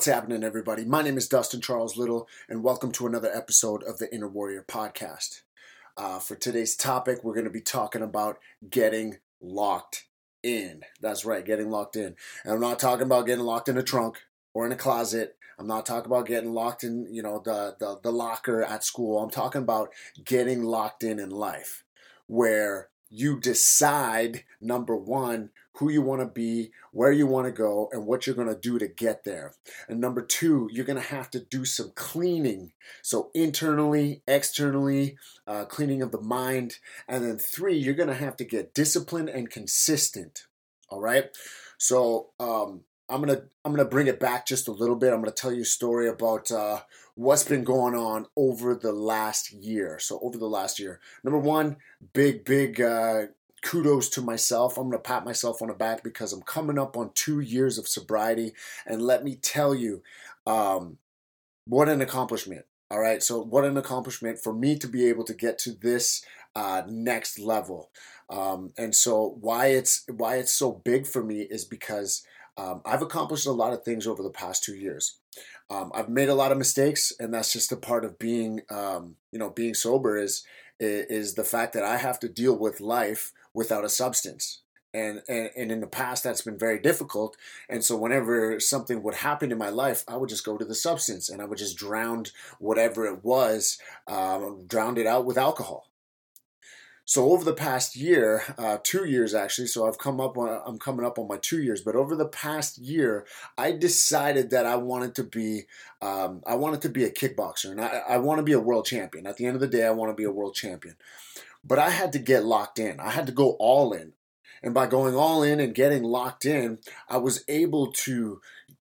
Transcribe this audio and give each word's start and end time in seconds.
What's 0.00 0.08
happening, 0.08 0.42
everybody? 0.42 0.86
My 0.86 1.02
name 1.02 1.18
is 1.18 1.28
Dustin 1.28 1.60
Charles 1.60 1.98
Little, 1.98 2.26
and 2.48 2.62
welcome 2.62 2.90
to 2.92 3.06
another 3.06 3.30
episode 3.34 3.82
of 3.82 3.98
the 3.98 4.10
Inner 4.14 4.28
Warrior 4.28 4.64
Podcast. 4.66 5.42
Uh, 5.94 6.18
for 6.18 6.36
today's 6.36 6.74
topic, 6.74 7.22
we're 7.22 7.34
going 7.34 7.44
to 7.44 7.50
be 7.50 7.60
talking 7.60 8.00
about 8.00 8.38
getting 8.70 9.18
locked 9.42 10.06
in. 10.42 10.84
That's 11.02 11.26
right, 11.26 11.44
getting 11.44 11.68
locked 11.68 11.96
in. 11.96 12.16
And 12.44 12.54
I'm 12.54 12.60
not 12.62 12.78
talking 12.78 13.04
about 13.04 13.26
getting 13.26 13.44
locked 13.44 13.68
in 13.68 13.76
a 13.76 13.82
trunk 13.82 14.22
or 14.54 14.64
in 14.64 14.72
a 14.72 14.76
closet. 14.76 15.36
I'm 15.58 15.66
not 15.66 15.84
talking 15.84 16.10
about 16.10 16.26
getting 16.26 16.54
locked 16.54 16.82
in, 16.82 17.06
you 17.12 17.22
know, 17.22 17.42
the, 17.44 17.76
the, 17.78 18.00
the 18.02 18.10
locker 18.10 18.62
at 18.62 18.82
school. 18.82 19.22
I'm 19.22 19.28
talking 19.28 19.60
about 19.60 19.90
getting 20.24 20.62
locked 20.62 21.04
in 21.04 21.18
in 21.18 21.28
life, 21.28 21.84
where 22.26 22.88
you 23.10 23.38
decide 23.38 24.44
number 24.60 24.96
one 24.96 25.50
who 25.74 25.90
you 25.90 26.02
want 26.02 26.20
to 26.20 26.26
be 26.26 26.70
where 26.92 27.12
you 27.12 27.26
want 27.26 27.46
to 27.46 27.52
go 27.52 27.88
and 27.92 28.06
what 28.06 28.26
you're 28.26 28.36
going 28.36 28.48
to 28.48 28.54
do 28.54 28.78
to 28.78 28.86
get 28.86 29.24
there. 29.24 29.54
And 29.88 30.00
number 30.00 30.22
two 30.22 30.68
you're 30.72 30.84
going 30.84 31.00
to 31.00 31.08
have 31.08 31.30
to 31.30 31.40
do 31.40 31.64
some 31.64 31.92
cleaning. 31.94 32.72
So 33.02 33.30
internally 33.34 34.22
externally 34.28 35.16
uh, 35.46 35.64
cleaning 35.64 36.02
of 36.02 36.12
the 36.12 36.20
mind. 36.20 36.78
And 37.08 37.24
then 37.24 37.38
three 37.38 37.76
you're 37.76 37.94
going 37.94 38.08
to 38.08 38.14
have 38.14 38.36
to 38.36 38.44
get 38.44 38.74
disciplined 38.74 39.30
and 39.30 39.50
consistent. 39.50 40.46
All 40.88 41.00
right? 41.00 41.30
So 41.78 42.30
um, 42.38 42.82
I'm 43.10 43.20
gonna 43.20 43.42
I'm 43.64 43.72
gonna 43.72 43.88
bring 43.88 44.06
it 44.06 44.20
back 44.20 44.46
just 44.46 44.68
a 44.68 44.72
little 44.72 44.96
bit. 44.96 45.12
I'm 45.12 45.20
gonna 45.20 45.32
tell 45.32 45.52
you 45.52 45.62
a 45.62 45.66
story 45.66 46.08
about 46.08 46.50
uh, 46.50 46.80
what's 47.14 47.44
been 47.44 47.64
going 47.64 47.94
on 47.94 48.26
over 48.36 48.74
the 48.74 48.92
last 48.92 49.52
year. 49.52 49.98
So 49.98 50.20
over 50.22 50.38
the 50.38 50.46
last 50.46 50.78
year, 50.78 51.00
number 51.24 51.38
one, 51.38 51.76
big 52.12 52.44
big 52.44 52.80
uh, 52.80 53.26
kudos 53.62 54.08
to 54.10 54.22
myself. 54.22 54.78
I'm 54.78 54.88
gonna 54.88 54.98
pat 54.98 55.24
myself 55.24 55.60
on 55.60 55.68
the 55.68 55.74
back 55.74 56.04
because 56.04 56.32
I'm 56.32 56.42
coming 56.42 56.78
up 56.78 56.96
on 56.96 57.10
two 57.14 57.40
years 57.40 57.78
of 57.78 57.88
sobriety, 57.88 58.52
and 58.86 59.02
let 59.02 59.24
me 59.24 59.34
tell 59.34 59.74
you, 59.74 60.02
um, 60.46 60.98
what 61.66 61.88
an 61.88 62.00
accomplishment. 62.00 62.64
All 62.90 63.00
right, 63.00 63.22
so 63.22 63.40
what 63.40 63.64
an 63.64 63.76
accomplishment 63.76 64.38
for 64.38 64.52
me 64.52 64.76
to 64.78 64.88
be 64.88 65.08
able 65.08 65.24
to 65.24 65.34
get 65.34 65.58
to 65.60 65.72
this 65.72 66.24
uh, 66.56 66.82
next 66.88 67.38
level. 67.38 67.90
Um, 68.28 68.72
and 68.78 68.94
so 68.94 69.36
why 69.40 69.66
it's 69.66 70.04
why 70.08 70.36
it's 70.36 70.52
so 70.52 70.72
big 70.72 71.06
for 71.06 71.22
me 71.22 71.42
is 71.42 71.64
because 71.64 72.24
um, 72.56 72.82
I've 72.84 73.02
accomplished 73.02 73.46
a 73.46 73.52
lot 73.52 73.72
of 73.72 73.82
things 73.82 74.06
over 74.06 74.22
the 74.22 74.30
past 74.30 74.64
two 74.64 74.74
years. 74.74 75.16
Um, 75.70 75.92
I've 75.94 76.08
made 76.08 76.28
a 76.28 76.34
lot 76.34 76.52
of 76.52 76.58
mistakes, 76.58 77.12
and 77.18 77.32
that's 77.32 77.52
just 77.52 77.72
a 77.72 77.76
part 77.76 78.04
of 78.04 78.18
being, 78.18 78.62
um, 78.70 79.16
you 79.32 79.38
know, 79.38 79.50
being 79.50 79.74
sober. 79.74 80.18
Is 80.18 80.44
is 80.78 81.34
the 81.34 81.44
fact 81.44 81.74
that 81.74 81.84
I 81.84 81.98
have 81.98 82.18
to 82.20 82.28
deal 82.28 82.56
with 82.58 82.80
life 82.80 83.32
without 83.54 83.84
a 83.84 83.88
substance. 83.88 84.62
And, 84.92 85.22
and 85.28 85.50
and 85.56 85.70
in 85.70 85.80
the 85.80 85.86
past 85.86 86.24
that's 86.24 86.42
been 86.42 86.58
very 86.58 86.80
difficult 86.80 87.36
and 87.68 87.84
so 87.84 87.96
whenever 87.96 88.58
something 88.58 89.04
would 89.04 89.14
happen 89.14 89.52
in 89.52 89.56
my 89.56 89.68
life 89.68 90.02
i 90.08 90.16
would 90.16 90.28
just 90.28 90.44
go 90.44 90.58
to 90.58 90.64
the 90.64 90.74
substance 90.74 91.28
and 91.28 91.40
i 91.40 91.44
would 91.44 91.58
just 91.58 91.76
drown 91.76 92.24
whatever 92.58 93.06
it 93.06 93.22
was 93.22 93.78
um, 94.08 94.64
drown 94.66 94.98
it 94.98 95.06
out 95.06 95.24
with 95.24 95.38
alcohol 95.38 95.89
so 97.10 97.32
over 97.32 97.42
the 97.42 97.52
past 97.52 97.96
year, 97.96 98.44
uh, 98.56 98.78
two 98.84 99.04
years 99.04 99.34
actually, 99.34 99.66
so 99.66 99.84
I've 99.84 99.98
come 99.98 100.20
up 100.20 100.38
on, 100.38 100.62
I'm 100.64 100.78
coming 100.78 101.04
up 101.04 101.18
on 101.18 101.26
my 101.26 101.38
two 101.38 101.60
years, 101.60 101.80
but 101.80 101.96
over 101.96 102.14
the 102.14 102.28
past 102.28 102.78
year, 102.78 103.26
I 103.58 103.72
decided 103.72 104.50
that 104.50 104.64
I 104.64 104.76
wanted 104.76 105.16
to 105.16 105.24
be, 105.24 105.64
um, 106.00 106.40
I 106.46 106.54
wanted 106.54 106.82
to 106.82 106.88
be 106.88 107.02
a 107.02 107.10
kickboxer, 107.10 107.72
and 107.72 107.80
I, 107.80 108.02
I 108.10 108.18
want 108.18 108.38
to 108.38 108.44
be 108.44 108.52
a 108.52 108.60
world 108.60 108.86
champion. 108.86 109.26
At 109.26 109.38
the 109.38 109.46
end 109.46 109.56
of 109.56 109.60
the 109.60 109.66
day, 109.66 109.84
I 109.84 109.90
want 109.90 110.12
to 110.12 110.14
be 110.14 110.22
a 110.22 110.30
world 110.30 110.54
champion. 110.54 110.94
But 111.64 111.80
I 111.80 111.90
had 111.90 112.12
to 112.12 112.20
get 112.20 112.44
locked 112.44 112.78
in. 112.78 113.00
I 113.00 113.10
had 113.10 113.26
to 113.26 113.32
go 113.32 113.56
all 113.58 113.92
in. 113.92 114.12
And 114.62 114.72
by 114.72 114.86
going 114.86 115.16
all 115.16 115.42
in 115.42 115.58
and 115.58 115.74
getting 115.74 116.04
locked 116.04 116.44
in, 116.44 116.78
I 117.08 117.16
was 117.16 117.42
able 117.48 117.90
to 118.04 118.40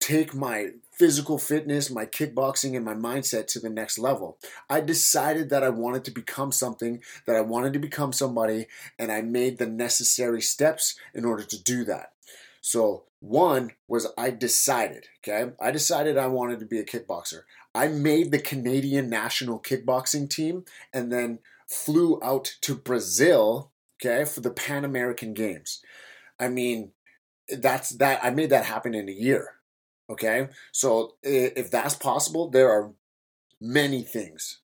take 0.01 0.34
my 0.34 0.72
physical 0.91 1.38
fitness, 1.38 1.89
my 1.89 2.06
kickboxing, 2.06 2.75
and 2.75 2.84
my 2.84 2.94
mindset 2.94 3.47
to 3.47 3.59
the 3.59 3.69
next 3.69 3.97
level. 3.97 4.38
I 4.69 4.81
decided 4.81 5.50
that 5.50 5.63
I 5.63 5.69
wanted 5.69 6.03
to 6.06 6.12
become 6.12 6.51
something, 6.51 7.01
that 7.25 7.35
I 7.35 7.41
wanted 7.41 7.73
to 7.73 7.79
become 7.79 8.11
somebody, 8.11 8.67
and 9.00 9.11
I 9.11 9.22
made 9.22 9.57
the 9.57 9.67
necessary 9.67 10.41
steps 10.41 10.95
in 11.13 11.23
order 11.23 11.44
to 11.44 11.63
do 11.63 11.85
that. 11.85 12.11
So, 12.59 13.06
one 13.19 13.72
was 13.88 14.07
I 14.17 14.31
decided, 14.31 15.07
okay? 15.19 15.51
I 15.61 15.72
decided 15.72 16.17
I 16.17 16.28
wanted 16.28 16.59
to 16.59 16.66
be 16.66 16.79
a 16.79 16.85
kickboxer. 16.85 17.41
I 17.73 17.88
made 17.88 18.31
the 18.31 18.40
Canadian 18.40 19.09
national 19.09 19.59
kickboxing 19.59 20.29
team 20.29 20.66
and 20.94 21.11
then 21.11 21.40
flew 21.67 22.19
out 22.22 22.56
to 22.61 22.75
Brazil, 22.75 23.72
okay, 23.97 24.25
for 24.25 24.41
the 24.41 24.50
Pan 24.50 24.84
American 24.84 25.34
Games. 25.34 25.81
I 26.40 26.50
mean, 26.50 26.91
that's 27.47 27.90
that 27.97 28.23
I 28.23 28.31
made 28.31 28.50
that 28.50 28.66
happen 28.66 28.94
in 28.94 29.07
a 29.07 29.13
year. 29.13 29.56
Okay, 30.11 30.49
so 30.73 31.16
if 31.23 31.72
that's 31.72 31.95
possible, 31.95 32.49
there 32.49 32.69
are 32.69 32.91
many 33.61 34.01
things, 34.01 34.59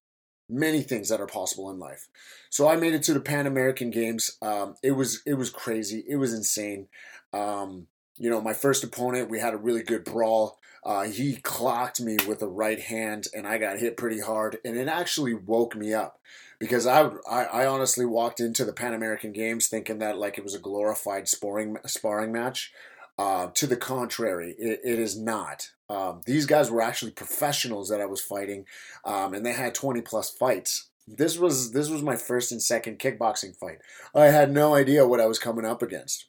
many 0.46 0.82
things 0.82 1.08
that 1.08 1.22
are 1.22 1.26
possible 1.26 1.70
in 1.70 1.78
life. 1.78 2.06
So 2.50 2.68
I 2.68 2.76
made 2.76 2.92
it 2.92 3.02
to 3.04 3.14
the 3.14 3.20
Pan 3.20 3.46
American 3.46 3.90
Games. 3.90 4.36
Um, 4.42 4.74
it 4.82 4.92
was 4.92 5.22
it 5.24 5.34
was 5.34 5.48
crazy. 5.48 6.04
It 6.06 6.16
was 6.16 6.34
insane. 6.34 6.88
Um, 7.32 7.86
you 8.18 8.28
know, 8.28 8.42
my 8.42 8.52
first 8.52 8.84
opponent, 8.84 9.30
we 9.30 9.40
had 9.40 9.54
a 9.54 9.58
really 9.58 9.82
good 9.82 10.04
brawl. 10.04 10.58
Uh, 10.84 11.04
he 11.04 11.36
clocked 11.36 11.98
me 11.98 12.18
with 12.28 12.42
a 12.42 12.48
right 12.48 12.80
hand, 12.80 13.28
and 13.34 13.46
I 13.46 13.56
got 13.56 13.78
hit 13.78 13.96
pretty 13.96 14.20
hard, 14.20 14.58
and 14.66 14.76
it 14.76 14.88
actually 14.88 15.32
woke 15.32 15.76
me 15.76 15.94
up 15.94 16.20
because 16.58 16.86
I, 16.86 17.08
I, 17.30 17.44
I 17.44 17.66
honestly 17.66 18.04
walked 18.04 18.38
into 18.38 18.66
the 18.66 18.72
Pan 18.74 18.92
American 18.92 19.32
Games 19.32 19.68
thinking 19.68 19.98
that 20.00 20.18
like 20.18 20.36
it 20.36 20.44
was 20.44 20.54
a 20.54 20.58
glorified 20.58 21.26
sparring 21.26 21.78
sparring 21.86 22.32
match. 22.32 22.70
Uh, 23.18 23.48
to 23.54 23.66
the 23.66 23.76
contrary, 23.76 24.54
it, 24.58 24.80
it 24.84 24.98
is 24.98 25.18
not. 25.18 25.72
Um, 25.90 26.20
these 26.24 26.46
guys 26.46 26.70
were 26.70 26.82
actually 26.82 27.10
professionals 27.10 27.88
that 27.88 28.00
I 28.00 28.06
was 28.06 28.20
fighting, 28.20 28.64
um, 29.04 29.34
and 29.34 29.44
they 29.44 29.52
had 29.52 29.74
20 29.74 30.02
plus 30.02 30.30
fights. 30.30 30.88
This 31.06 31.38
was 31.38 31.72
this 31.72 31.88
was 31.88 32.02
my 32.02 32.16
first 32.16 32.52
and 32.52 32.62
second 32.62 32.98
kickboxing 32.98 33.56
fight. 33.56 33.78
I 34.14 34.26
had 34.26 34.52
no 34.52 34.74
idea 34.74 35.06
what 35.06 35.20
I 35.20 35.26
was 35.26 35.38
coming 35.38 35.64
up 35.64 35.82
against, 35.82 36.26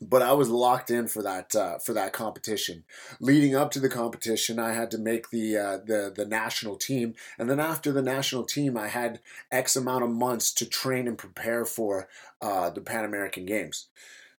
but 0.00 0.22
I 0.22 0.32
was 0.32 0.48
locked 0.48 0.90
in 0.90 1.06
for 1.06 1.22
that 1.22 1.54
uh, 1.54 1.78
for 1.78 1.92
that 1.92 2.14
competition. 2.14 2.84
Leading 3.20 3.54
up 3.54 3.70
to 3.72 3.80
the 3.80 3.90
competition, 3.90 4.58
I 4.58 4.72
had 4.72 4.90
to 4.92 4.98
make 4.98 5.28
the 5.28 5.56
uh, 5.58 5.78
the 5.84 6.10
the 6.16 6.24
national 6.24 6.76
team, 6.76 7.14
and 7.38 7.50
then 7.50 7.60
after 7.60 7.92
the 7.92 8.00
national 8.00 8.44
team, 8.44 8.78
I 8.78 8.88
had 8.88 9.20
X 9.52 9.76
amount 9.76 10.04
of 10.04 10.10
months 10.10 10.50
to 10.54 10.66
train 10.66 11.06
and 11.06 11.18
prepare 11.18 11.66
for 11.66 12.08
uh, 12.40 12.70
the 12.70 12.80
Pan 12.80 13.04
American 13.04 13.44
Games. 13.44 13.88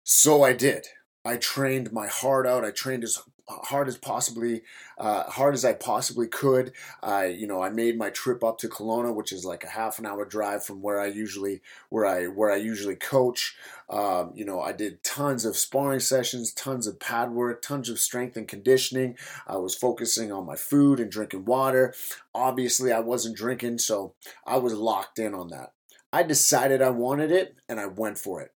So 0.02 0.42
I 0.42 0.54
did. 0.54 0.86
I 1.24 1.36
trained 1.36 1.92
my 1.92 2.06
heart 2.06 2.46
out. 2.46 2.64
I 2.64 2.70
trained 2.70 3.04
as 3.04 3.22
hard 3.50 3.88
as 3.88 3.96
possibly, 3.96 4.62
uh, 4.98 5.24
hard 5.24 5.54
as 5.54 5.64
I 5.64 5.72
possibly 5.72 6.26
could. 6.28 6.72
I, 7.02 7.26
you 7.26 7.46
know, 7.46 7.62
I 7.62 7.70
made 7.70 7.98
my 7.98 8.10
trip 8.10 8.44
up 8.44 8.58
to 8.58 8.68
Kelowna, 8.68 9.14
which 9.14 9.32
is 9.32 9.44
like 9.44 9.64
a 9.64 9.68
half 9.68 9.98
an 9.98 10.06
hour 10.06 10.24
drive 10.24 10.64
from 10.64 10.82
where 10.82 11.00
I 11.00 11.06
usually, 11.06 11.60
where 11.88 12.06
I, 12.06 12.26
where 12.26 12.50
I 12.50 12.56
usually 12.56 12.96
coach. 12.96 13.56
Um, 13.88 14.32
you 14.34 14.44
know, 14.44 14.60
I 14.60 14.72
did 14.72 15.02
tons 15.02 15.44
of 15.44 15.56
sparring 15.56 16.00
sessions, 16.00 16.52
tons 16.52 16.86
of 16.86 17.00
pad 17.00 17.32
work, 17.32 17.62
tons 17.62 17.88
of 17.88 17.98
strength 17.98 18.36
and 18.36 18.46
conditioning. 18.46 19.16
I 19.46 19.56
was 19.56 19.74
focusing 19.74 20.30
on 20.32 20.46
my 20.46 20.56
food 20.56 21.00
and 21.00 21.10
drinking 21.10 21.44
water. 21.44 21.94
Obviously, 22.34 22.92
I 22.92 23.00
wasn't 23.00 23.36
drinking, 23.36 23.78
so 23.78 24.14
I 24.46 24.58
was 24.58 24.74
locked 24.74 25.18
in 25.18 25.34
on 25.34 25.48
that. 25.48 25.72
I 26.12 26.22
decided 26.22 26.82
I 26.82 26.90
wanted 26.90 27.30
it, 27.30 27.56
and 27.68 27.78
I 27.78 27.86
went 27.86 28.18
for 28.18 28.40
it. 28.40 28.52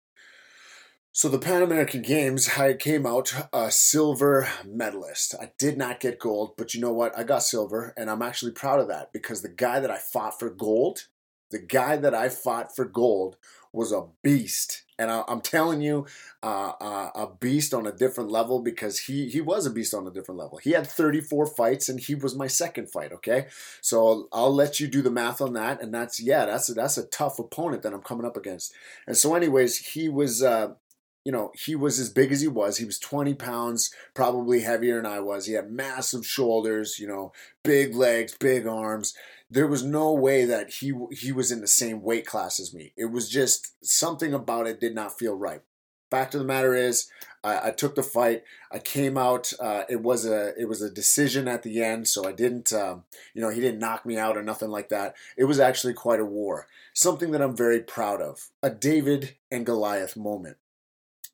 So 1.13 1.27
the 1.27 1.39
Pan 1.39 1.61
American 1.61 2.03
Games, 2.03 2.51
I 2.57 2.73
came 2.73 3.05
out 3.05 3.33
a 3.51 3.69
silver 3.69 4.47
medalist. 4.65 5.35
I 5.41 5.51
did 5.57 5.77
not 5.77 5.99
get 5.99 6.19
gold, 6.19 6.53
but 6.57 6.73
you 6.73 6.79
know 6.79 6.93
what? 6.93 7.17
I 7.19 7.23
got 7.23 7.43
silver, 7.43 7.93
and 7.97 8.09
I'm 8.09 8.21
actually 8.21 8.53
proud 8.53 8.79
of 8.79 8.87
that 8.87 9.11
because 9.11 9.41
the 9.41 9.49
guy 9.49 9.81
that 9.81 9.91
I 9.91 9.97
fought 9.97 10.39
for 10.39 10.49
gold, 10.49 11.07
the 11.49 11.59
guy 11.59 11.97
that 11.97 12.15
I 12.15 12.29
fought 12.29 12.73
for 12.73 12.85
gold 12.85 13.35
was 13.73 13.91
a 13.91 14.05
beast. 14.23 14.83
And 14.97 15.11
I, 15.11 15.23
am 15.27 15.41
telling 15.41 15.81
you, 15.81 16.05
uh, 16.43 16.73
uh, 16.79 17.09
a 17.15 17.27
beast 17.39 17.73
on 17.73 17.87
a 17.87 17.91
different 17.91 18.29
level 18.29 18.61
because 18.61 18.99
he 18.99 19.27
he 19.27 19.41
was 19.41 19.65
a 19.65 19.71
beast 19.71 19.93
on 19.93 20.07
a 20.07 20.11
different 20.11 20.39
level. 20.39 20.59
He 20.59 20.71
had 20.71 20.87
34 20.87 21.47
fights, 21.47 21.89
and 21.89 21.99
he 21.99 22.15
was 22.15 22.35
my 22.35 22.47
second 22.47 22.89
fight. 22.89 23.11
Okay, 23.11 23.47
so 23.81 24.29
I'll 24.31 24.53
let 24.53 24.79
you 24.79 24.87
do 24.87 25.01
the 25.01 25.11
math 25.11 25.41
on 25.41 25.53
that, 25.53 25.81
and 25.81 25.93
that's 25.93 26.21
yeah, 26.21 26.45
that's 26.45 26.69
a, 26.69 26.73
that's 26.73 26.97
a 26.97 27.07
tough 27.07 27.37
opponent 27.37 27.81
that 27.81 27.93
I'm 27.93 28.01
coming 28.03 28.25
up 28.25 28.37
against. 28.37 28.73
And 29.07 29.17
so, 29.17 29.33
anyways, 29.33 29.77
he 29.77 30.07
was 30.07 30.43
uh, 30.43 30.75
you 31.23 31.31
know, 31.31 31.51
he 31.53 31.75
was 31.75 31.99
as 31.99 32.09
big 32.09 32.31
as 32.31 32.41
he 32.41 32.47
was. 32.47 32.77
He 32.77 32.85
was 32.85 32.99
20 32.99 33.35
pounds, 33.35 33.93
probably 34.13 34.61
heavier 34.61 34.95
than 34.95 35.05
I 35.05 35.19
was. 35.19 35.45
He 35.45 35.53
had 35.53 35.71
massive 35.71 36.25
shoulders, 36.25 36.97
you 36.99 37.07
know, 37.07 37.31
big 37.63 37.95
legs, 37.95 38.35
big 38.39 38.65
arms. 38.65 39.13
There 39.49 39.67
was 39.67 39.83
no 39.83 40.13
way 40.13 40.45
that 40.45 40.71
he 40.75 40.93
he 41.11 41.31
was 41.31 41.51
in 41.51 41.61
the 41.61 41.67
same 41.67 42.01
weight 42.01 42.25
class 42.25 42.59
as 42.59 42.73
me. 42.73 42.93
It 42.97 43.11
was 43.11 43.29
just 43.29 43.75
something 43.85 44.33
about 44.33 44.65
it 44.65 44.79
did 44.79 44.95
not 44.95 45.19
feel 45.19 45.35
right. 45.35 45.61
Fact 46.09 46.33
of 46.35 46.39
the 46.39 46.47
matter 46.47 46.73
is, 46.73 47.09
I, 47.43 47.67
I 47.67 47.71
took 47.71 47.95
the 47.95 48.03
fight. 48.03 48.43
I 48.71 48.79
came 48.79 49.17
out. 49.17 49.51
Uh, 49.59 49.83
it 49.89 50.01
was 50.01 50.25
a 50.25 50.53
it 50.59 50.67
was 50.67 50.81
a 50.81 50.89
decision 50.89 51.47
at 51.47 51.63
the 51.63 51.83
end, 51.83 52.07
so 52.07 52.27
I 52.27 52.31
didn't, 52.31 52.73
um, 52.73 53.03
you 53.33 53.41
know, 53.41 53.49
he 53.49 53.61
didn't 53.61 53.79
knock 53.79 54.05
me 54.05 54.17
out 54.17 54.37
or 54.37 54.43
nothing 54.43 54.69
like 54.69 54.89
that. 54.89 55.15
It 55.37 55.45
was 55.45 55.59
actually 55.59 55.93
quite 55.93 56.19
a 56.19 56.25
war. 56.25 56.67
Something 56.93 57.31
that 57.31 57.41
I'm 57.41 57.55
very 57.55 57.81
proud 57.81 58.21
of. 58.21 58.49
A 58.63 58.69
David 58.69 59.35
and 59.51 59.65
Goliath 59.65 60.17
moment 60.17 60.57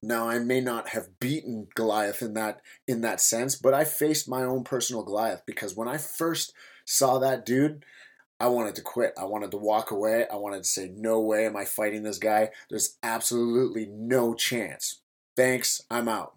Now 0.02 0.30
I 0.30 0.40
may 0.40 0.62
not 0.62 0.90
have 0.90 1.20
beaten 1.20 1.68
Goliath 1.76 2.22
in 2.22 2.34
that 2.36 2.62
in 2.88 3.02
that 3.02 3.20
sense, 3.20 3.56
but 3.56 3.74
I 3.74 3.84
faced 3.84 4.30
my 4.30 4.44
own 4.44 4.64
personal 4.64 5.04
Goliath 5.04 5.44
because 5.46 5.76
when 5.76 5.88
I 5.88 5.98
first 5.98 6.54
saw 6.86 7.18
that 7.20 7.46
dude, 7.46 7.84
I 8.40 8.48
wanted 8.48 8.76
to 8.76 8.82
quit. 8.82 9.14
I 9.18 9.26
wanted 9.26 9.52
to 9.52 9.58
walk 9.58 9.90
away. 9.90 10.28
I 10.32 10.36
wanted 10.36 10.64
to 10.64 10.70
say, 10.70 10.92
"No 10.96 11.20
way 11.20 11.46
am 11.48 11.58
I 11.58 11.66
fighting 11.66 12.04
this 12.04 12.20
guy. 12.20 12.52
There's 12.70 12.98
absolutely 13.02 13.88
no 13.88 14.36
chance. 14.36 15.02
Thanks, 15.36 15.82
I'm 15.90 16.08
out." 16.08 16.36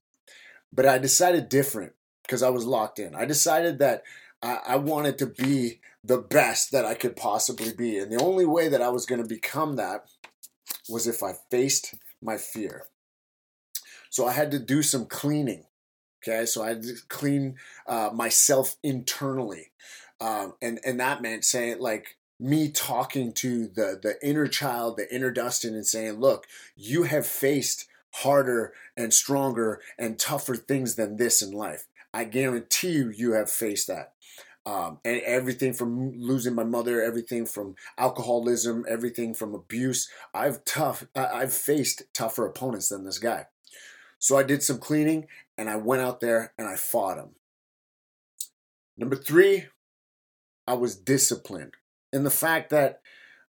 But 0.73 0.87
I 0.87 0.99
decided 0.99 1.49
different 1.51 1.93
because 2.23 2.43
I 2.43 2.51
was 2.51 2.65
locked 2.65 2.99
in. 2.99 3.15
I 3.15 3.27
decided 3.27 3.79
that 3.81 4.05
I, 4.41 4.61
I 4.69 4.77
wanted 4.77 5.19
to 5.19 5.27
be 5.27 5.81
the 6.03 6.19
best 6.19 6.73
that 6.73 6.87
I 6.87 6.95
could 6.95 7.17
possibly 7.17 7.75
be, 7.75 7.99
and 7.99 8.11
the 8.11 8.23
only 8.23 8.47
way 8.47 8.69
that 8.69 8.81
I 8.81 8.89
was 8.89 9.05
going 9.05 9.23
to 9.23 9.29
become 9.29 9.77
that 9.77 10.07
was 10.89 11.07
if 11.07 11.23
I 11.23 11.35
faced 11.51 11.95
my 12.23 12.39
fear. 12.39 12.87
So 14.11 14.27
I 14.27 14.33
had 14.33 14.51
to 14.51 14.59
do 14.59 14.83
some 14.83 15.07
cleaning. 15.07 15.65
Okay, 16.23 16.45
so 16.45 16.63
I 16.63 16.69
had 16.69 16.83
to 16.83 16.97
clean 17.09 17.57
uh, 17.87 18.11
myself 18.13 18.77
internally, 18.83 19.71
um, 20.21 20.53
and 20.61 20.79
and 20.85 21.01
that 21.01 21.23
meant 21.23 21.47
saying 21.47 21.79
like 21.81 22.19
me 22.39 22.71
talking 22.71 23.33
to 23.35 23.67
the 23.69 23.99
the 24.03 24.17
inner 24.23 24.47
child, 24.47 24.99
the 24.99 25.15
inner 25.15 25.31
Dustin, 25.31 25.75
and 25.75 25.87
saying, 25.87 26.21
"Look, 26.21 26.47
you 26.77 27.05
have 27.05 27.27
faced 27.27 27.87
harder 28.17 28.75
and 28.99 29.15
stronger 29.15 29.81
and 29.99 30.19
tougher 30.19 30.57
things 30.57 30.97
than 30.97 31.17
this 31.17 31.41
in 31.41 31.53
life. 31.53 31.87
I 32.13 32.25
guarantee 32.25 32.91
you, 32.93 33.11
you 33.11 33.33
have 33.33 33.51
faced 33.51 33.87
that." 33.87 34.13
Um, 34.67 34.99
and 35.07 35.23
everything 35.23 35.73
from 35.73 36.13
losing 36.21 36.55
my 36.55 36.65
mother, 36.65 37.01
everything 37.01 37.47
from 37.47 37.77
alcoholism, 37.97 38.85
everything 38.87 39.33
from 39.33 39.55
abuse. 39.55 40.11
I've 40.35 40.65
tough. 40.67 41.07
I've 41.15 41.55
faced 41.55 42.03
tougher 42.13 42.45
opponents 42.45 42.91
than 42.91 43.05
this 43.05 43.19
guy. 43.19 43.47
So 44.21 44.37
I 44.37 44.43
did 44.43 44.63
some 44.63 44.79
cleaning 44.79 45.27
and 45.59 45.69
I 45.69 45.77
went 45.77 46.03
out 46.03 46.21
there 46.21 46.53
and 46.59 46.69
I 46.69 46.77
fought 46.77 47.19
him. 47.19 47.31
Number 48.97 49.17
three, 49.17 49.65
I 50.67 50.75
was 50.75 50.95
disciplined. 50.95 51.73
And 52.13 52.25
the 52.25 52.31
fact 52.31 52.69
that 52.71 53.01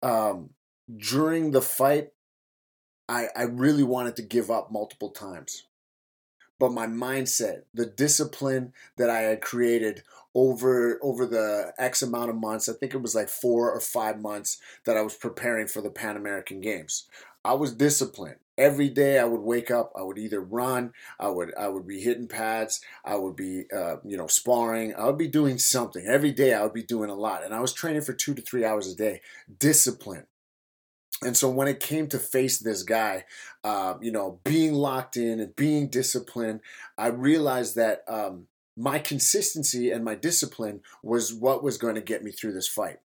um, 0.03 0.51
during 0.99 1.53
the 1.53 1.63
fight, 1.63 2.09
I, 3.09 3.29
I 3.37 3.43
really 3.43 3.85
wanted 3.85 4.17
to 4.17 4.23
give 4.23 4.51
up 4.51 4.73
multiple 4.73 5.11
times. 5.11 5.69
But 6.59 6.73
my 6.73 6.87
mindset, 6.89 7.63
the 7.73 7.87
discipline 7.87 8.73
that 8.97 9.09
I 9.09 9.21
had 9.21 9.41
created 9.41 10.03
over 10.35 10.99
over 11.03 11.27
the 11.27 11.75
X 11.79 12.03
amount 12.03 12.31
of 12.31 12.37
months, 12.37 12.69
I 12.69 12.73
think 12.73 12.93
it 12.93 13.03
was 13.03 13.15
like 13.15 13.29
four 13.29 13.71
or 13.71 13.81
five 13.81 14.21
months 14.21 14.59
that 14.85 14.97
I 14.97 15.03
was 15.03 15.15
preparing 15.15 15.69
for 15.69 15.81
the 15.81 15.91
Pan 15.91 16.17
American 16.17 16.61
Games. 16.61 17.09
I 17.45 17.53
was 17.53 17.75
disciplined 17.75 18.41
every 18.59 18.89
day 18.89 19.19
I 19.19 19.25
would 19.25 19.41
wake 19.41 19.71
up, 19.71 19.93
I 19.97 20.03
would 20.03 20.19
either 20.19 20.41
run, 20.41 20.93
I 21.19 21.29
would 21.29 21.53
I 21.59 21.69
would 21.69 21.87
be 21.87 22.01
hitting 22.01 22.29
pads, 22.29 22.81
I 23.05 23.17
would 23.17 23.37
be 23.37 23.65
uh, 23.75 23.97
you 24.05 24.17
know 24.17 24.27
sparring, 24.27 24.95
I 24.95 25.07
would 25.07 25.19
be 25.19 25.29
doing 25.29 25.59
something 25.59 26.07
every 26.07 26.33
day. 26.33 26.55
I 26.55 26.63
would 26.63 26.75
be 26.75 26.83
doing 26.83 27.11
a 27.11 27.15
lot, 27.15 27.45
and 27.45 27.55
I 27.55 27.61
was 27.61 27.73
training 27.73 28.03
for 28.03 28.13
two 28.13 28.35
to 28.35 28.43
three 28.43 28.65
hours 28.65 28.91
a 28.91 28.97
day. 28.97 29.21
Discipline. 29.59 30.27
And 31.23 31.37
so 31.37 31.49
when 31.49 31.67
it 31.67 31.81
came 31.81 32.09
to 32.09 32.19
face 32.19 32.59
this 32.59 32.83
guy, 32.83 33.25
uh, 33.65 33.95
you 34.03 34.13
know, 34.13 34.41
being 34.45 34.75
locked 34.75 35.17
in 35.17 35.41
and 35.41 35.57
being 35.57 35.89
disciplined, 35.89 36.61
I 36.99 37.07
realized 37.07 37.75
that 37.77 38.05
um, 38.07 38.49
my 38.77 38.99
consistency 38.99 39.91
and 39.91 40.05
my 40.05 40.15
discipline 40.15 40.83
was 41.03 41.33
what 41.33 41.63
was 41.63 41.79
going 41.79 41.95
to 41.95 42.03
get 42.03 42.23
me 42.23 42.33
through 42.33 42.53
this 42.53 42.69
fight. 42.69 42.99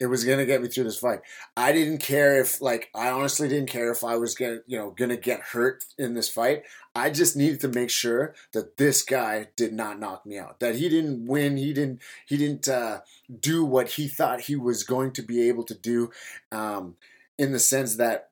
It 0.00 0.06
was 0.06 0.24
gonna 0.24 0.46
get 0.46 0.60
me 0.60 0.68
through 0.68 0.84
this 0.84 0.98
fight. 0.98 1.20
I 1.56 1.72
didn't 1.72 1.98
care 1.98 2.40
if, 2.40 2.60
like, 2.60 2.90
I 2.94 3.10
honestly 3.10 3.48
didn't 3.48 3.70
care 3.70 3.92
if 3.92 4.02
I 4.02 4.16
was 4.16 4.34
gonna, 4.34 4.58
you 4.66 4.76
know, 4.76 4.90
gonna 4.90 5.16
get 5.16 5.40
hurt 5.40 5.84
in 5.96 6.14
this 6.14 6.28
fight. 6.28 6.64
I 6.94 7.10
just 7.10 7.36
needed 7.36 7.60
to 7.60 7.68
make 7.68 7.90
sure 7.90 8.34
that 8.52 8.76
this 8.76 9.02
guy 9.02 9.48
did 9.56 9.72
not 9.72 9.98
knock 9.98 10.26
me 10.26 10.38
out. 10.38 10.60
That 10.60 10.74
he 10.74 10.88
didn't 10.88 11.26
win. 11.26 11.56
He 11.56 11.72
didn't. 11.72 12.02
He 12.26 12.36
didn't 12.36 12.68
uh, 12.68 13.00
do 13.40 13.64
what 13.64 13.90
he 13.90 14.08
thought 14.08 14.42
he 14.42 14.56
was 14.56 14.84
going 14.84 15.12
to 15.12 15.22
be 15.22 15.48
able 15.48 15.64
to 15.64 15.74
do. 15.74 16.10
Um, 16.50 16.96
in 17.38 17.52
the 17.52 17.58
sense 17.58 17.96
that 17.96 18.30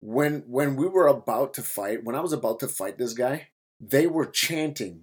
when 0.00 0.44
when 0.46 0.76
we 0.76 0.86
were 0.86 1.06
about 1.06 1.54
to 1.54 1.62
fight, 1.62 2.04
when 2.04 2.16
I 2.16 2.20
was 2.20 2.32
about 2.32 2.60
to 2.60 2.68
fight 2.68 2.98
this 2.98 3.14
guy, 3.14 3.48
they 3.80 4.06
were 4.06 4.26
chanting. 4.26 5.00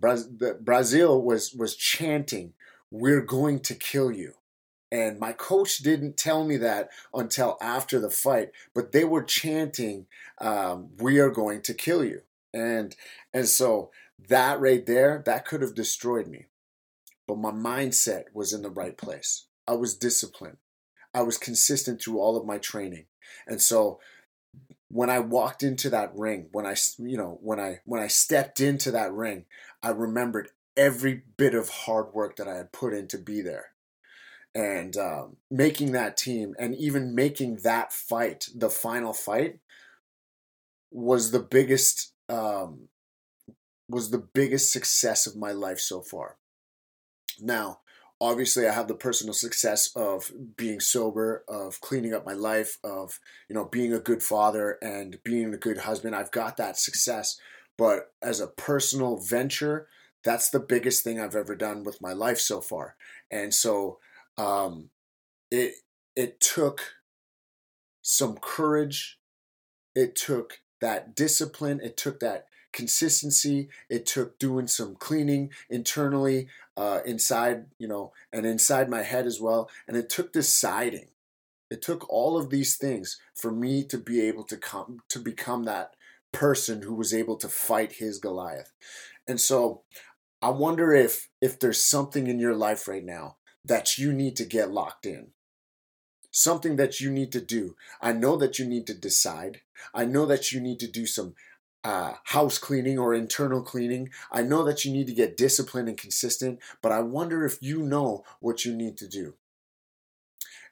Brazil 0.62 1.22
was 1.22 1.54
was 1.54 1.75
chanting, 1.75 2.54
"We're 2.92 3.22
going 3.22 3.60
to 3.62 3.75
kill 3.75 4.12
you." 4.12 4.33
And 4.91 5.19
my 5.19 5.33
coach 5.33 5.79
didn't 5.79 6.17
tell 6.17 6.45
me 6.45 6.57
that 6.57 6.89
until 7.13 7.57
after 7.61 7.99
the 7.99 8.09
fight, 8.09 8.51
but 8.73 8.91
they 8.91 9.03
were 9.03 9.23
chanting, 9.23 10.07
um, 10.39 10.95
"We 10.97 11.19
are 11.19 11.31
going 11.31 11.61
to 11.63 11.73
kill 11.73 12.03
you," 12.05 12.21
and 12.53 12.95
and 13.33 13.47
so 13.47 13.91
that 14.27 14.59
right 14.59 14.85
there, 14.85 15.23
that 15.25 15.45
could 15.45 15.61
have 15.61 15.73
destroyed 15.75 16.27
me. 16.27 16.45
But 17.27 17.37
my 17.37 17.51
mindset 17.51 18.25
was 18.33 18.53
in 18.53 18.61
the 18.61 18.69
right 18.69 18.95
place. 18.95 19.47
I 19.67 19.73
was 19.73 19.97
disciplined. 19.97 20.57
I 21.13 21.23
was 21.23 21.38
consistent 21.38 22.01
through 22.01 22.19
all 22.19 22.38
of 22.38 22.45
my 22.45 22.59
training, 22.59 23.07
and 23.47 23.61
so 23.61 23.99
when 24.89 25.09
I 25.09 25.19
walked 25.19 25.63
into 25.63 25.89
that 25.89 26.15
ring, 26.15 26.49
when 26.51 26.67
I 26.67 26.75
you 26.99 27.17
know 27.17 27.39
when 27.41 27.59
I 27.59 27.81
when 27.85 28.01
I 28.01 28.07
stepped 28.07 28.59
into 28.61 28.91
that 28.91 29.11
ring, 29.11 29.45
I 29.81 29.89
remembered 29.89 30.49
every 30.77 31.23
bit 31.38 31.55
of 31.55 31.69
hard 31.69 32.13
work 32.13 32.35
that 32.35 32.47
I 32.47 32.55
had 32.55 32.71
put 32.71 32.93
in 32.93 33.07
to 33.07 33.17
be 33.17 33.41
there 33.41 33.71
and 34.55 34.95
um, 34.95 35.35
making 35.51 35.91
that 35.91 36.15
team 36.15 36.55
and 36.57 36.73
even 36.75 37.13
making 37.13 37.57
that 37.57 37.91
fight 37.91 38.47
the 38.55 38.69
final 38.69 39.13
fight 39.13 39.59
was 40.91 41.31
the 41.31 41.39
biggest 41.39 42.13
um, 42.29 42.87
was 43.89 44.09
the 44.09 44.25
biggest 44.33 44.71
success 44.71 45.27
of 45.27 45.35
my 45.35 45.51
life 45.51 45.79
so 45.79 46.01
far. 46.01 46.37
Now 47.39 47.79
obviously 48.21 48.65
i 48.65 48.73
have 48.73 48.87
the 48.87 48.95
personal 48.95 49.33
success 49.33 49.91
of 49.93 50.31
being 50.55 50.79
sober 50.79 51.43
of 51.49 51.81
cleaning 51.81 52.13
up 52.13 52.25
my 52.25 52.31
life 52.31 52.77
of 52.81 53.19
you 53.49 53.53
know 53.53 53.65
being 53.65 53.93
a 53.93 53.99
good 53.99 54.23
father 54.23 54.77
and 54.81 55.17
being 55.23 55.53
a 55.53 55.57
good 55.57 55.79
husband. 55.79 56.15
I've 56.15 56.31
got 56.31 56.55
that 56.57 56.79
success 56.79 57.38
but 57.77 58.13
as 58.21 58.39
a 58.39 58.47
personal 58.47 59.17
venture 59.17 59.88
that's 60.24 60.50
the 60.50 60.62
biggest 60.62 61.03
thing 61.03 61.19
i've 61.19 61.35
ever 61.35 61.55
done 61.55 61.83
with 61.83 62.01
my 62.01 62.13
life 62.13 62.39
so 62.39 62.62
far. 62.62 62.95
And 63.29 63.53
so 63.53 64.00
um, 64.38 64.89
it 65.51 65.75
it 66.15 66.39
took 66.39 66.96
some 68.01 68.38
courage. 68.38 69.20
It 69.96 70.15
took 70.15 70.62
that 70.82 71.15
discipline. 71.15 71.80
It 71.84 71.98
took 71.98 72.20
that 72.20 72.48
consistency. 72.74 73.70
It 73.89 74.06
took 74.06 74.38
doing 74.38 74.68
some 74.68 74.96
cleaning 74.96 75.51
internally, 75.70 76.50
uh, 76.75 77.00
inside, 77.06 77.65
you 77.80 77.88
know, 77.88 78.12
and 78.32 78.46
inside 78.46 78.89
my 78.89 79.01
head 79.01 79.25
as 79.25 79.39
well. 79.39 79.70
And 79.88 79.96
it 79.96 80.10
took 80.10 80.34
deciding. 80.34 81.08
It 81.72 81.82
took 81.82 82.08
all 82.10 82.38
of 82.38 82.50
these 82.50 82.77
things 82.77 83.20
for 83.34 83.51
me 83.51 83.84
to 83.86 83.98
be 83.98 84.22
able 84.22 84.44
to 84.44 84.58
come 84.58 85.00
to 85.10 85.20
become 85.20 85.63
that 85.63 85.96
person 86.32 86.82
who 86.82 86.94
was 86.94 87.13
able 87.13 87.38
to 87.38 87.48
fight 87.48 87.94
his 87.94 88.20
Goliath. 88.20 88.72
And 89.27 89.39
so 89.39 89.82
I 90.42 90.50
wonder 90.50 90.94
if 90.94 91.30
if 91.42 91.60
there's 91.60 91.84
something 91.84 92.27
in 92.27 92.39
your 92.39 92.56
life 92.56 92.88
right 92.88 93.04
now 93.04 93.38
that 93.65 93.98
you 93.98 94.13
need 94.13 94.36
to 94.38 94.45
get 94.45 94.72
locked 94.72 95.05
in. 95.05 95.27
Something 96.31 96.75
that 96.75 97.00
you 97.00 97.12
need 97.12 97.31
to 97.31 97.41
do. 97.41 97.75
I 98.01 98.12
know 98.12 98.36
that 98.38 98.60
you 98.60 98.65
need 98.65 98.88
to 98.88 98.93
decide. 98.93 99.62
I 99.93 100.05
know 100.05 100.25
that 100.25 100.51
you 100.51 100.60
need 100.60 100.79
to 100.81 100.88
do 100.88 101.05
some 101.05 101.36
uh, 101.84 102.15
house 102.25 102.57
cleaning 102.57 102.98
or 102.98 103.13
internal 103.13 103.62
cleaning. 103.62 104.10
I 104.31 104.41
know 104.41 104.63
that 104.65 104.84
you 104.84 104.91
need 104.91 105.07
to 105.07 105.13
get 105.13 105.38
disciplined 105.38 105.88
and 105.88 105.98
consistent, 105.98 106.60
but 106.81 106.91
I 106.91 107.01
wonder 107.01 107.45
if 107.45 107.62
you 107.62 107.84
know 107.84 108.24
what 108.39 108.65
you 108.65 108.75
need 108.75 108.98
to 108.98 109.07
do. 109.07 109.36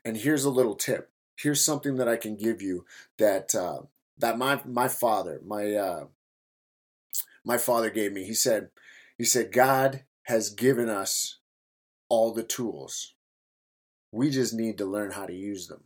And 0.03 0.17
here's 0.17 0.43
a 0.43 0.49
little 0.49 0.75
tip. 0.75 1.11
Here's 1.35 1.63
something 1.63 1.95
that 1.97 2.07
I 2.07 2.15
can 2.15 2.35
give 2.35 2.61
you 2.61 2.85
that 3.17 3.55
uh, 3.55 3.83
that 4.17 4.37
my 4.37 4.61
my 4.65 4.87
father 4.87 5.39
my 5.45 5.73
uh, 5.73 6.05
my 7.45 7.57
father 7.57 7.89
gave 7.89 8.11
me. 8.11 8.23
He 8.25 8.33
said 8.33 8.69
he 9.17 9.23
said 9.23 9.51
God 9.51 10.03
has 10.23 10.49
given 10.49 10.89
us 10.89 11.39
all 12.13 12.31
the 12.31 12.43
tools. 12.43 13.15
We 14.11 14.29
just 14.29 14.53
need 14.53 14.77
to 14.77 14.85
learn 14.85 15.09
how 15.09 15.25
to 15.25 15.33
use 15.33 15.67
them. 15.67 15.85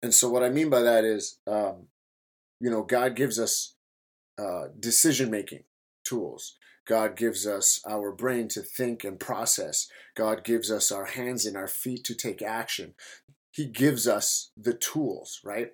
And 0.00 0.14
so, 0.14 0.30
what 0.30 0.44
I 0.44 0.48
mean 0.48 0.70
by 0.70 0.82
that 0.82 1.04
is, 1.04 1.40
um, 1.44 1.88
you 2.60 2.70
know, 2.70 2.84
God 2.84 3.16
gives 3.16 3.36
us 3.40 3.74
uh, 4.38 4.66
decision 4.78 5.28
making 5.28 5.64
tools. 6.04 6.56
God 6.86 7.16
gives 7.16 7.48
us 7.48 7.80
our 7.84 8.12
brain 8.12 8.46
to 8.50 8.62
think 8.62 9.02
and 9.02 9.18
process. 9.18 9.88
God 10.16 10.44
gives 10.44 10.70
us 10.70 10.92
our 10.92 11.06
hands 11.06 11.44
and 11.44 11.56
our 11.56 11.66
feet 11.66 12.04
to 12.04 12.14
take 12.14 12.40
action. 12.40 12.94
He 13.50 13.66
gives 13.66 14.06
us 14.06 14.52
the 14.56 14.72
tools, 14.72 15.40
right? 15.44 15.72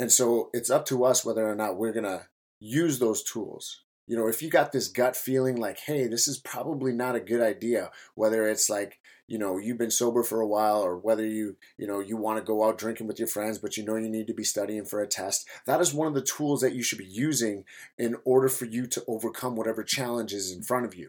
And 0.00 0.10
so 0.10 0.50
it's 0.52 0.68
up 0.68 0.84
to 0.86 1.04
us 1.04 1.24
whether 1.24 1.48
or 1.48 1.54
not 1.54 1.76
we're 1.76 1.92
going 1.92 2.12
to 2.18 2.26
use 2.58 2.98
those 2.98 3.22
tools. 3.22 3.83
You 4.06 4.16
know, 4.16 4.28
if 4.28 4.42
you 4.42 4.50
got 4.50 4.72
this 4.72 4.88
gut 4.88 5.16
feeling 5.16 5.56
like, 5.56 5.78
hey, 5.78 6.06
this 6.06 6.28
is 6.28 6.38
probably 6.38 6.92
not 6.92 7.16
a 7.16 7.20
good 7.20 7.40
idea, 7.40 7.90
whether 8.14 8.46
it's 8.46 8.68
like, 8.68 9.00
you 9.26 9.38
know, 9.38 9.56
you've 9.56 9.78
been 9.78 9.90
sober 9.90 10.22
for 10.22 10.42
a 10.42 10.46
while 10.46 10.82
or 10.82 10.98
whether 10.98 11.24
you, 11.24 11.56
you 11.78 11.86
know, 11.86 12.00
you 12.00 12.16
want 12.16 12.38
to 12.38 12.44
go 12.44 12.62
out 12.62 12.76
drinking 12.76 13.06
with 13.06 13.18
your 13.18 13.28
friends, 13.28 13.58
but 13.58 13.76
you 13.76 13.84
know 13.84 13.96
you 13.96 14.10
need 14.10 14.26
to 14.26 14.34
be 14.34 14.44
studying 14.44 14.84
for 14.84 15.00
a 15.00 15.06
test, 15.06 15.48
that 15.66 15.80
is 15.80 15.94
one 15.94 16.06
of 16.06 16.14
the 16.14 16.20
tools 16.20 16.60
that 16.60 16.74
you 16.74 16.82
should 16.82 16.98
be 16.98 17.06
using 17.06 17.64
in 17.96 18.16
order 18.24 18.50
for 18.50 18.66
you 18.66 18.86
to 18.86 19.02
overcome 19.08 19.56
whatever 19.56 19.82
challenge 19.82 20.34
is 20.34 20.52
in 20.52 20.62
front 20.62 20.84
of 20.84 20.94
you. 20.94 21.08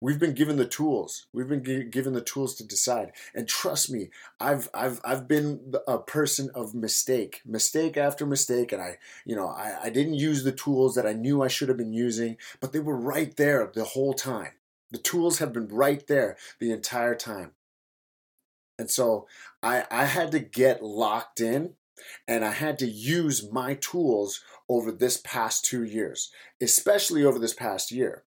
We've 0.00 0.18
been 0.18 0.34
given 0.34 0.56
the 0.56 0.66
tools. 0.66 1.26
We've 1.32 1.48
been 1.48 1.90
given 1.90 2.12
the 2.12 2.20
tools 2.20 2.54
to 2.56 2.64
decide. 2.64 3.12
And 3.34 3.48
trust 3.48 3.90
me, 3.90 4.10
I've 4.40 4.68
I've 4.72 5.00
I've 5.04 5.26
been 5.26 5.74
a 5.88 5.98
person 5.98 6.50
of 6.54 6.74
mistake, 6.74 7.42
mistake 7.44 7.96
after 7.96 8.24
mistake, 8.24 8.72
and 8.72 8.80
I 8.80 8.98
you 9.24 9.34
know 9.34 9.48
I, 9.48 9.76
I 9.84 9.90
didn't 9.90 10.14
use 10.14 10.44
the 10.44 10.52
tools 10.52 10.94
that 10.94 11.06
I 11.06 11.14
knew 11.14 11.42
I 11.42 11.48
should 11.48 11.68
have 11.68 11.78
been 11.78 11.92
using, 11.92 12.36
but 12.60 12.72
they 12.72 12.80
were 12.80 12.96
right 12.96 13.34
there 13.36 13.70
the 13.74 13.84
whole 13.84 14.14
time. 14.14 14.52
The 14.90 14.98
tools 14.98 15.38
have 15.38 15.52
been 15.52 15.68
right 15.68 16.06
there 16.06 16.36
the 16.60 16.70
entire 16.70 17.16
time. 17.16 17.52
And 18.78 18.88
so 18.88 19.26
I 19.62 19.84
I 19.90 20.04
had 20.04 20.30
to 20.32 20.38
get 20.38 20.82
locked 20.82 21.40
in 21.40 21.74
and 22.28 22.44
I 22.44 22.52
had 22.52 22.78
to 22.78 22.86
use 22.86 23.50
my 23.50 23.74
tools 23.74 24.40
over 24.68 24.92
this 24.92 25.20
past 25.24 25.64
two 25.64 25.82
years, 25.82 26.30
especially 26.60 27.24
over 27.24 27.38
this 27.40 27.54
past 27.54 27.90
year. 27.90 28.24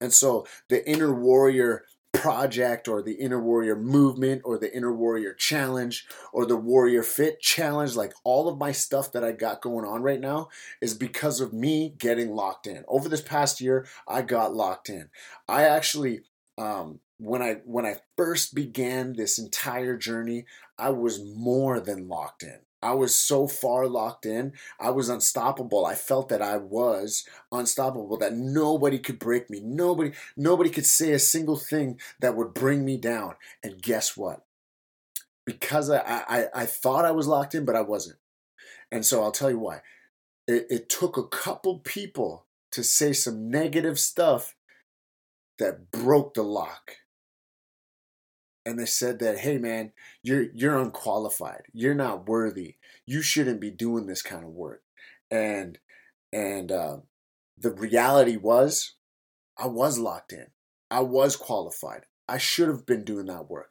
And 0.00 0.12
so 0.12 0.46
the 0.68 0.88
inner 0.88 1.12
warrior 1.12 1.84
project 2.12 2.88
or 2.88 3.02
the 3.02 3.14
inner 3.14 3.40
warrior 3.40 3.76
movement 3.76 4.42
or 4.44 4.58
the 4.58 4.74
inner 4.74 4.92
warrior 4.92 5.32
challenge 5.34 6.06
or 6.32 6.46
the 6.46 6.56
warrior 6.56 7.02
fit 7.02 7.40
challenge 7.40 7.94
like 7.94 8.12
all 8.24 8.48
of 8.48 8.58
my 8.58 8.72
stuff 8.72 9.12
that 9.12 9.22
i 9.22 9.30
got 9.30 9.60
going 9.60 9.84
on 9.84 10.02
right 10.02 10.20
now 10.20 10.48
is 10.80 10.94
because 10.94 11.40
of 11.40 11.52
me 11.52 11.94
getting 11.98 12.34
locked 12.34 12.66
in. 12.66 12.84
Over 12.88 13.08
this 13.08 13.20
past 13.20 13.60
year 13.60 13.86
i 14.06 14.22
got 14.22 14.54
locked 14.54 14.88
in. 14.88 15.10
I 15.46 15.64
actually 15.64 16.22
um, 16.56 17.00
when 17.18 17.42
i 17.42 17.54
when 17.64 17.86
i 17.86 17.96
first 18.16 18.54
began 18.54 19.12
this 19.12 19.38
entire 19.38 19.96
journey 19.96 20.46
i 20.78 20.90
was 20.90 21.22
more 21.22 21.78
than 21.78 22.08
locked 22.08 22.42
in 22.42 22.58
I 22.80 22.94
was 22.94 23.14
so 23.14 23.48
far 23.48 23.86
locked 23.86 24.24
in. 24.24 24.52
I 24.78 24.90
was 24.90 25.08
unstoppable. 25.08 25.84
I 25.84 25.94
felt 25.94 26.28
that 26.28 26.42
I 26.42 26.56
was 26.58 27.26
unstoppable, 27.50 28.16
that 28.18 28.34
nobody 28.34 28.98
could 28.98 29.18
break 29.18 29.50
me. 29.50 29.60
Nobody, 29.60 30.12
nobody 30.36 30.70
could 30.70 30.86
say 30.86 31.12
a 31.12 31.18
single 31.18 31.56
thing 31.56 31.98
that 32.20 32.36
would 32.36 32.54
bring 32.54 32.84
me 32.84 32.96
down. 32.96 33.34
And 33.62 33.82
guess 33.82 34.16
what? 34.16 34.44
Because 35.44 35.90
I, 35.90 36.02
I, 36.06 36.46
I 36.54 36.66
thought 36.66 37.04
I 37.04 37.10
was 37.10 37.26
locked 37.26 37.54
in, 37.54 37.64
but 37.64 37.76
I 37.76 37.80
wasn't. 37.80 38.18
And 38.92 39.04
so 39.04 39.22
I'll 39.22 39.32
tell 39.32 39.50
you 39.50 39.58
why. 39.58 39.80
It, 40.46 40.66
it 40.70 40.88
took 40.88 41.16
a 41.16 41.26
couple 41.26 41.80
people 41.80 42.46
to 42.72 42.84
say 42.84 43.12
some 43.12 43.50
negative 43.50 43.98
stuff 43.98 44.54
that 45.58 45.90
broke 45.90 46.34
the 46.34 46.42
lock 46.42 46.92
and 48.66 48.78
they 48.78 48.86
said 48.86 49.18
that 49.20 49.38
hey 49.38 49.58
man 49.58 49.92
you're 50.22 50.46
you're 50.54 50.78
unqualified. 50.78 51.62
You're 51.72 51.94
not 51.94 52.28
worthy. 52.28 52.76
You 53.06 53.22
shouldn't 53.22 53.60
be 53.60 53.70
doing 53.70 54.06
this 54.06 54.22
kind 54.22 54.44
of 54.44 54.50
work. 54.50 54.82
And 55.30 55.78
and 56.32 56.70
uh, 56.70 56.98
the 57.56 57.72
reality 57.72 58.36
was 58.36 58.94
i 59.58 59.66
was 59.66 59.98
locked 59.98 60.32
in. 60.32 60.46
I 60.90 61.00
was 61.00 61.36
qualified. 61.36 62.04
I 62.28 62.38
should 62.38 62.68
have 62.68 62.86
been 62.86 63.04
doing 63.04 63.26
that 63.26 63.50
work 63.50 63.70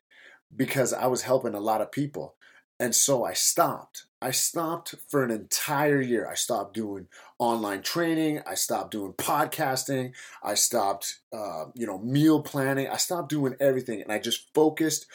because 0.56 0.94
i 0.94 1.08
was 1.08 1.24
helping 1.24 1.54
a 1.54 1.60
lot 1.60 1.82
of 1.82 1.92
people 1.92 2.36
and 2.80 2.94
so 2.94 3.24
I 3.24 3.34
stopped. 3.34 4.07
I 4.22 4.32
stopped 4.32 4.96
for 5.10 5.24
an 5.24 5.30
entire 5.30 6.02
year. 6.02 6.28
I 6.28 6.34
stopped 6.34 6.74
doing 6.74 7.08
online 7.38 7.84
training. 7.84 8.42
I 8.48 8.56
stopped 8.56 8.92
doing 8.92 9.14
podcasting. 9.14 10.14
I 10.44 10.56
stopped, 10.56 11.20
uh, 11.32 11.66
you 11.76 11.86
know, 11.86 12.00
meal 12.00 12.42
planning. 12.42 12.88
I 12.88 12.98
stopped 12.98 13.30
doing 13.30 13.56
everything, 13.60 14.02
and 14.02 14.12
I 14.12 14.18
just 14.18 14.48
focused 14.56 15.06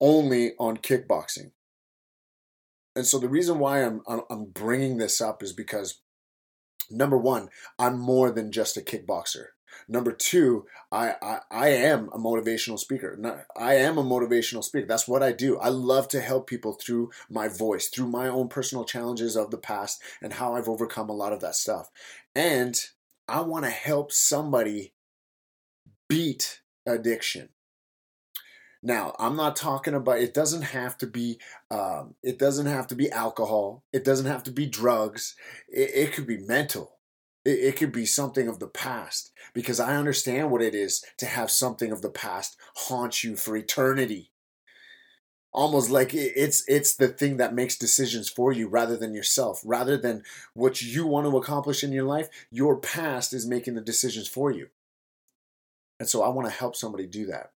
only 0.00 0.52
on 0.58 0.78
kickboxing. 0.78 1.52
And 2.96 3.06
so 3.06 3.18
the 3.20 3.28
reason 3.28 3.60
why 3.60 3.84
I'm 3.84 4.02
I'm 4.28 4.46
bringing 4.46 4.98
this 4.98 5.20
up 5.20 5.42
is 5.42 5.52
because 5.52 6.00
number 6.90 7.16
one, 7.16 7.50
I'm 7.78 7.98
more 7.98 8.30
than 8.32 8.50
just 8.50 8.76
a 8.76 8.80
kickboxer. 8.80 9.46
Number 9.86 10.12
two, 10.12 10.66
I, 10.90 11.14
I, 11.22 11.40
I 11.50 11.68
am 11.68 12.08
a 12.08 12.18
motivational 12.18 12.78
speaker. 12.78 13.18
I 13.56 13.74
am 13.74 13.98
a 13.98 14.04
motivational 14.04 14.64
speaker. 14.64 14.86
That's 14.86 15.08
what 15.08 15.22
I 15.22 15.32
do. 15.32 15.58
I 15.58 15.68
love 15.68 16.08
to 16.08 16.20
help 16.20 16.46
people 16.46 16.72
through 16.72 17.10
my 17.30 17.48
voice, 17.48 17.88
through 17.88 18.08
my 18.08 18.28
own 18.28 18.48
personal 18.48 18.84
challenges 18.84 19.36
of 19.36 19.50
the 19.50 19.58
past 19.58 20.02
and 20.22 20.34
how 20.34 20.54
I've 20.54 20.68
overcome 20.68 21.08
a 21.08 21.14
lot 21.14 21.32
of 21.32 21.40
that 21.40 21.54
stuff. 21.54 21.90
And 22.34 22.78
I 23.28 23.42
want 23.42 23.64
to 23.64 23.70
help 23.70 24.12
somebody 24.12 24.94
beat 26.08 26.60
addiction. 26.86 27.50
Now, 28.82 29.14
I'm 29.18 29.36
not 29.36 29.56
talking 29.56 29.94
about. 29.94 30.20
It 30.20 30.32
doesn't 30.32 30.62
have 30.62 30.96
to 30.98 31.06
be. 31.06 31.38
Um, 31.70 32.14
it 32.22 32.38
doesn't 32.38 32.66
have 32.66 32.86
to 32.88 32.94
be 32.94 33.10
alcohol. 33.10 33.82
It 33.92 34.04
doesn't 34.04 34.26
have 34.26 34.44
to 34.44 34.52
be 34.52 34.66
drugs. 34.66 35.34
It, 35.68 35.90
it 35.94 36.12
could 36.12 36.26
be 36.26 36.38
mental 36.38 36.97
it, 37.44 37.50
it 37.50 37.76
could 37.76 37.92
be 37.92 38.06
something 38.06 38.48
of 38.48 38.58
the 38.58 38.68
past 38.68 39.32
because 39.54 39.80
I 39.80 39.96
understand 39.96 40.50
what 40.50 40.62
it 40.62 40.74
is 40.74 41.04
to 41.18 41.26
have 41.26 41.50
something 41.50 41.92
of 41.92 42.02
the 42.02 42.10
past 42.10 42.56
haunt 42.76 43.24
you 43.24 43.36
for 43.36 43.56
eternity. 43.56 44.30
Almost 45.50 45.90
like 45.90 46.12
it's 46.14 46.62
it's 46.68 46.94
the 46.94 47.08
thing 47.08 47.38
that 47.38 47.54
makes 47.54 47.76
decisions 47.76 48.28
for 48.28 48.52
you 48.52 48.68
rather 48.68 48.96
than 48.96 49.14
yourself, 49.14 49.62
rather 49.64 49.96
than 49.96 50.22
what 50.52 50.82
you 50.82 51.06
want 51.06 51.26
to 51.26 51.36
accomplish 51.38 51.82
in 51.82 51.90
your 51.90 52.04
life. 52.04 52.28
Your 52.50 52.76
past 52.76 53.32
is 53.32 53.46
making 53.46 53.74
the 53.74 53.80
decisions 53.80 54.28
for 54.28 54.50
you. 54.50 54.68
And 55.98 56.08
so 56.08 56.22
I 56.22 56.28
want 56.28 56.46
to 56.46 56.54
help 56.54 56.76
somebody 56.76 57.06
do 57.06 57.26
that. 57.26 57.52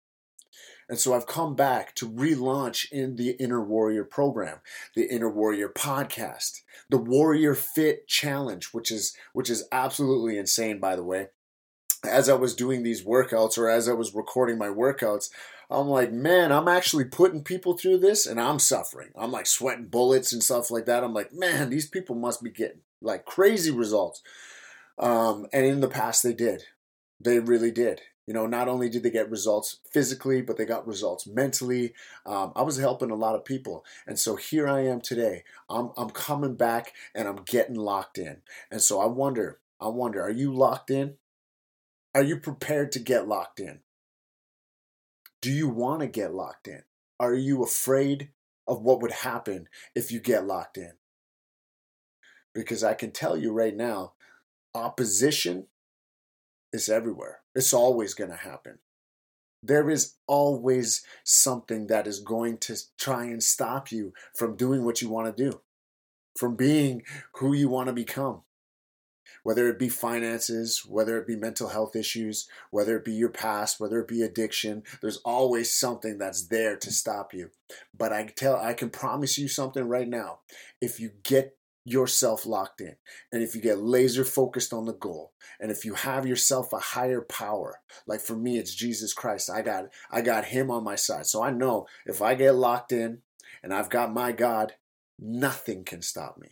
And 0.90 0.98
so 0.98 1.14
I've 1.14 1.26
come 1.28 1.54
back 1.54 1.94
to 1.94 2.10
relaunch 2.10 2.90
in 2.90 3.14
the 3.14 3.30
Inner 3.38 3.62
Warrior 3.62 4.02
program, 4.02 4.58
the 4.96 5.08
Inner 5.08 5.30
Warrior 5.30 5.68
podcast, 5.68 6.62
the 6.90 6.98
Warrior 6.98 7.54
Fit 7.54 8.08
Challenge, 8.08 8.66
which 8.72 8.90
is 8.90 9.16
which 9.32 9.48
is 9.48 9.68
absolutely 9.70 10.36
insane 10.36 10.80
by 10.80 10.96
the 10.96 11.04
way. 11.04 11.28
As 12.04 12.28
I 12.28 12.34
was 12.34 12.56
doing 12.56 12.82
these 12.82 13.04
workouts 13.04 13.56
or 13.56 13.68
as 13.68 13.88
I 13.88 13.92
was 13.92 14.16
recording 14.16 14.58
my 14.58 14.66
workouts, 14.66 15.30
I'm 15.70 15.86
like, 15.86 16.10
man, 16.10 16.50
I'm 16.50 16.66
actually 16.66 17.04
putting 17.04 17.44
people 17.44 17.78
through 17.78 17.98
this 17.98 18.26
and 18.26 18.40
I'm 18.40 18.58
suffering. 18.58 19.10
I'm 19.16 19.30
like 19.30 19.46
sweating 19.46 19.86
bullets 19.86 20.32
and 20.32 20.42
stuff 20.42 20.72
like 20.72 20.86
that. 20.86 21.04
I'm 21.04 21.14
like, 21.14 21.32
man, 21.32 21.70
these 21.70 21.88
people 21.88 22.16
must 22.16 22.42
be 22.42 22.50
getting 22.50 22.80
like 23.00 23.24
crazy 23.26 23.70
results. 23.70 24.22
Um, 24.98 25.46
and 25.52 25.64
in 25.64 25.80
the 25.80 25.88
past, 25.88 26.24
they 26.24 26.32
did. 26.32 26.64
They 27.20 27.38
really 27.38 27.70
did. 27.70 28.00
You 28.30 28.34
know, 28.34 28.46
not 28.46 28.68
only 28.68 28.88
did 28.88 29.02
they 29.02 29.10
get 29.10 29.28
results 29.28 29.80
physically, 29.90 30.40
but 30.40 30.56
they 30.56 30.64
got 30.64 30.86
results 30.86 31.26
mentally. 31.26 31.94
Um, 32.24 32.52
I 32.54 32.62
was 32.62 32.78
helping 32.78 33.10
a 33.10 33.16
lot 33.16 33.34
of 33.34 33.44
people. 33.44 33.84
And 34.06 34.16
so 34.16 34.36
here 34.36 34.68
I 34.68 34.82
am 34.82 35.00
today. 35.00 35.42
I'm, 35.68 35.90
I'm 35.96 36.10
coming 36.10 36.54
back 36.54 36.92
and 37.12 37.26
I'm 37.26 37.42
getting 37.44 37.74
locked 37.74 38.18
in. 38.18 38.42
And 38.70 38.80
so 38.80 39.00
I 39.00 39.06
wonder, 39.06 39.58
I 39.80 39.88
wonder, 39.88 40.22
are 40.22 40.30
you 40.30 40.54
locked 40.54 40.90
in? 40.90 41.14
Are 42.14 42.22
you 42.22 42.36
prepared 42.36 42.92
to 42.92 43.00
get 43.00 43.26
locked 43.26 43.58
in? 43.58 43.80
Do 45.42 45.50
you 45.50 45.68
want 45.68 46.02
to 46.02 46.06
get 46.06 46.32
locked 46.32 46.68
in? 46.68 46.84
Are 47.18 47.34
you 47.34 47.64
afraid 47.64 48.28
of 48.64 48.80
what 48.80 49.02
would 49.02 49.10
happen 49.10 49.66
if 49.96 50.12
you 50.12 50.20
get 50.20 50.46
locked 50.46 50.78
in? 50.78 50.92
Because 52.54 52.84
I 52.84 52.94
can 52.94 53.10
tell 53.10 53.36
you 53.36 53.52
right 53.52 53.74
now, 53.74 54.12
opposition 54.72 55.66
is 56.72 56.88
everywhere. 56.88 57.39
It's 57.54 57.72
always 57.72 58.14
going 58.14 58.30
to 58.30 58.36
happen. 58.36 58.78
There 59.62 59.90
is 59.90 60.14
always 60.26 61.02
something 61.24 61.88
that 61.88 62.06
is 62.06 62.20
going 62.20 62.58
to 62.58 62.76
try 62.98 63.24
and 63.24 63.42
stop 63.42 63.92
you 63.92 64.12
from 64.34 64.56
doing 64.56 64.84
what 64.84 65.02
you 65.02 65.10
want 65.10 65.34
to 65.36 65.50
do, 65.50 65.60
from 66.38 66.56
being 66.56 67.02
who 67.34 67.52
you 67.52 67.68
want 67.68 67.88
to 67.88 67.92
become. 67.92 68.42
Whether 69.42 69.68
it 69.68 69.78
be 69.78 69.88
finances, 69.88 70.84
whether 70.86 71.18
it 71.18 71.26
be 71.26 71.36
mental 71.36 71.68
health 71.68 71.94
issues, 71.94 72.48
whether 72.70 72.96
it 72.96 73.04
be 73.04 73.12
your 73.12 73.30
past, 73.30 73.78
whether 73.78 74.00
it 74.00 74.08
be 74.08 74.22
addiction, 74.22 74.82
there's 75.00 75.18
always 75.18 75.72
something 75.72 76.18
that's 76.18 76.48
there 76.48 76.76
to 76.76 76.90
stop 76.90 77.32
you. 77.32 77.50
But 77.96 78.12
I 78.12 78.26
tell 78.26 78.56
I 78.56 78.74
can 78.74 78.90
promise 78.90 79.38
you 79.38 79.48
something 79.48 79.84
right 79.84 80.08
now. 80.08 80.40
If 80.80 81.00
you 81.00 81.12
get 81.22 81.56
yourself 81.84 82.44
locked 82.44 82.80
in. 82.80 82.96
And 83.32 83.42
if 83.42 83.54
you 83.54 83.60
get 83.60 83.82
laser 83.82 84.24
focused 84.24 84.72
on 84.72 84.84
the 84.84 84.92
goal 84.92 85.32
and 85.58 85.70
if 85.70 85.84
you 85.84 85.94
have 85.94 86.26
yourself 86.26 86.72
a 86.72 86.78
higher 86.78 87.20
power 87.22 87.80
like 88.06 88.20
for 88.20 88.36
me 88.36 88.58
it's 88.58 88.74
jesus 88.74 89.12
christ. 89.12 89.50
I 89.50 89.62
got 89.62 89.86
i 90.10 90.20
got 90.20 90.46
him 90.46 90.70
on 90.70 90.84
my 90.84 90.96
side. 90.96 91.26
So 91.26 91.42
i 91.42 91.50
know 91.50 91.86
if 92.06 92.20
i 92.20 92.34
get 92.34 92.54
locked 92.54 92.92
in 92.92 93.22
and 93.62 93.72
i've 93.72 93.90
got 93.90 94.12
my 94.12 94.32
god 94.32 94.74
nothing 95.18 95.84
can 95.84 96.02
stop 96.02 96.38
me. 96.38 96.48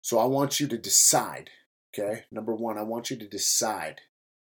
So 0.00 0.18
i 0.18 0.24
want 0.24 0.58
you 0.58 0.66
to 0.68 0.78
decide 0.78 1.50
okay? 1.94 2.24
Number 2.30 2.54
one 2.54 2.78
i 2.78 2.82
want 2.82 3.10
you 3.10 3.18
to 3.18 3.28
decide 3.28 4.00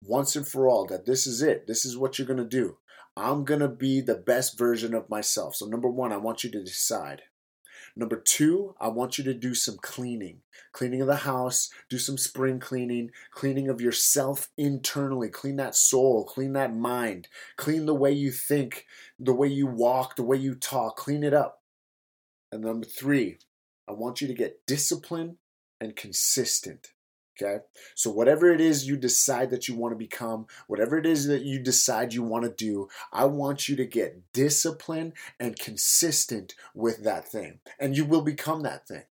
once 0.03 0.35
and 0.37 0.49
for 0.49 0.69
all 0.69 0.87
that 0.87 1.05
this 1.05 1.27
is 1.27 1.43
it. 1.43 1.67
This 1.67 1.85
is 1.85 1.99
what 1.99 2.19
you're 2.19 2.27
going 2.27 2.39
to 2.39 2.45
do. 2.45 2.79
I'm 3.17 3.45
going 3.45 3.61
to 3.61 3.69
be 3.69 4.01
the 4.01 4.15
best 4.15 4.57
version 4.57 4.95
of 4.95 5.11
myself. 5.11 5.57
So 5.57 5.67
number 5.67 5.91
one 5.91 6.13
i 6.13 6.17
want 6.17 6.45
you 6.45 6.51
to 6.51 6.65
decide 6.65 7.23
Number 8.01 8.17
two, 8.17 8.75
I 8.81 8.89
want 8.89 9.19
you 9.19 9.25
to 9.25 9.35
do 9.35 9.55
some 9.55 9.77
cleaning. 9.77 10.41
Cleaning 10.73 11.03
of 11.03 11.07
the 11.07 11.17
house, 11.17 11.69
do 11.91 11.99
some 11.99 12.17
spring 12.17 12.59
cleaning, 12.59 13.11
cleaning 13.31 13.69
of 13.69 13.83
yourself 13.83 14.49
internally, 14.57 15.29
clean 15.29 15.57
that 15.57 15.75
soul, 15.75 16.25
clean 16.25 16.55
that 16.55 16.75
mind, 16.75 17.29
clean 17.59 17.85
the 17.85 17.95
way 17.95 18.11
you 18.11 18.31
think, 18.31 18.87
the 19.19 19.35
way 19.35 19.49
you 19.49 19.67
walk, 19.67 20.17
the 20.17 20.23
way 20.23 20.39
you 20.39 20.55
talk, 20.55 20.97
clean 20.97 21.23
it 21.23 21.35
up. 21.35 21.61
And 22.51 22.63
number 22.63 22.87
three, 22.87 23.37
I 23.87 23.93
want 23.93 24.23
you 24.23 24.29
to 24.29 24.35
get 24.35 24.67
disciplined 24.67 25.37
and 25.79 25.95
consistent. 25.95 26.93
Okay. 27.41 27.59
So, 27.95 28.11
whatever 28.11 28.53
it 28.53 28.61
is 28.61 28.87
you 28.87 28.97
decide 28.97 29.51
that 29.51 29.69
you 29.69 29.75
want 29.75 29.93
to 29.93 29.99
become, 29.99 30.47
whatever 30.67 30.99
it 30.99 31.07
is 31.07 31.27
that 31.27 31.43
you 31.43 31.59
decide 31.59 32.13
you 32.13 32.23
want 32.23 32.45
to 32.45 32.51
do, 32.51 32.89
I 33.13 33.25
want 33.27 33.69
you 33.69 33.77
to 33.77 33.87
get 33.87 34.33
disciplined 34.33 35.15
and 35.39 35.59
consistent 35.59 36.55
with 36.75 37.05
that 37.05 37.27
thing. 37.27 37.61
And 37.79 37.97
you 37.97 38.05
will 38.05 38.23
become 38.23 38.63
that 38.63 38.87
thing. 38.87 39.05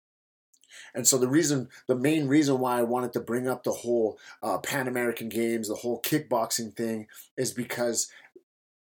And 0.94 1.08
so 1.08 1.18
the 1.18 1.28
reason, 1.28 1.70
the 1.88 1.96
main 1.96 2.28
reason 2.28 2.60
why 2.60 2.80
I 2.80 2.84
wanted 2.84 3.14
to 3.14 3.20
bring 3.20 3.48
up 3.48 3.64
the 3.64 3.72
whole 3.72 4.18
uh, 4.42 4.58
Pan 4.60 4.88
American 4.88 5.30
Games, 5.30 5.70
the 5.70 5.76
whole 5.76 6.02
kickboxing 6.02 6.76
thing, 6.76 7.08
is 7.38 7.52
because 7.52 8.12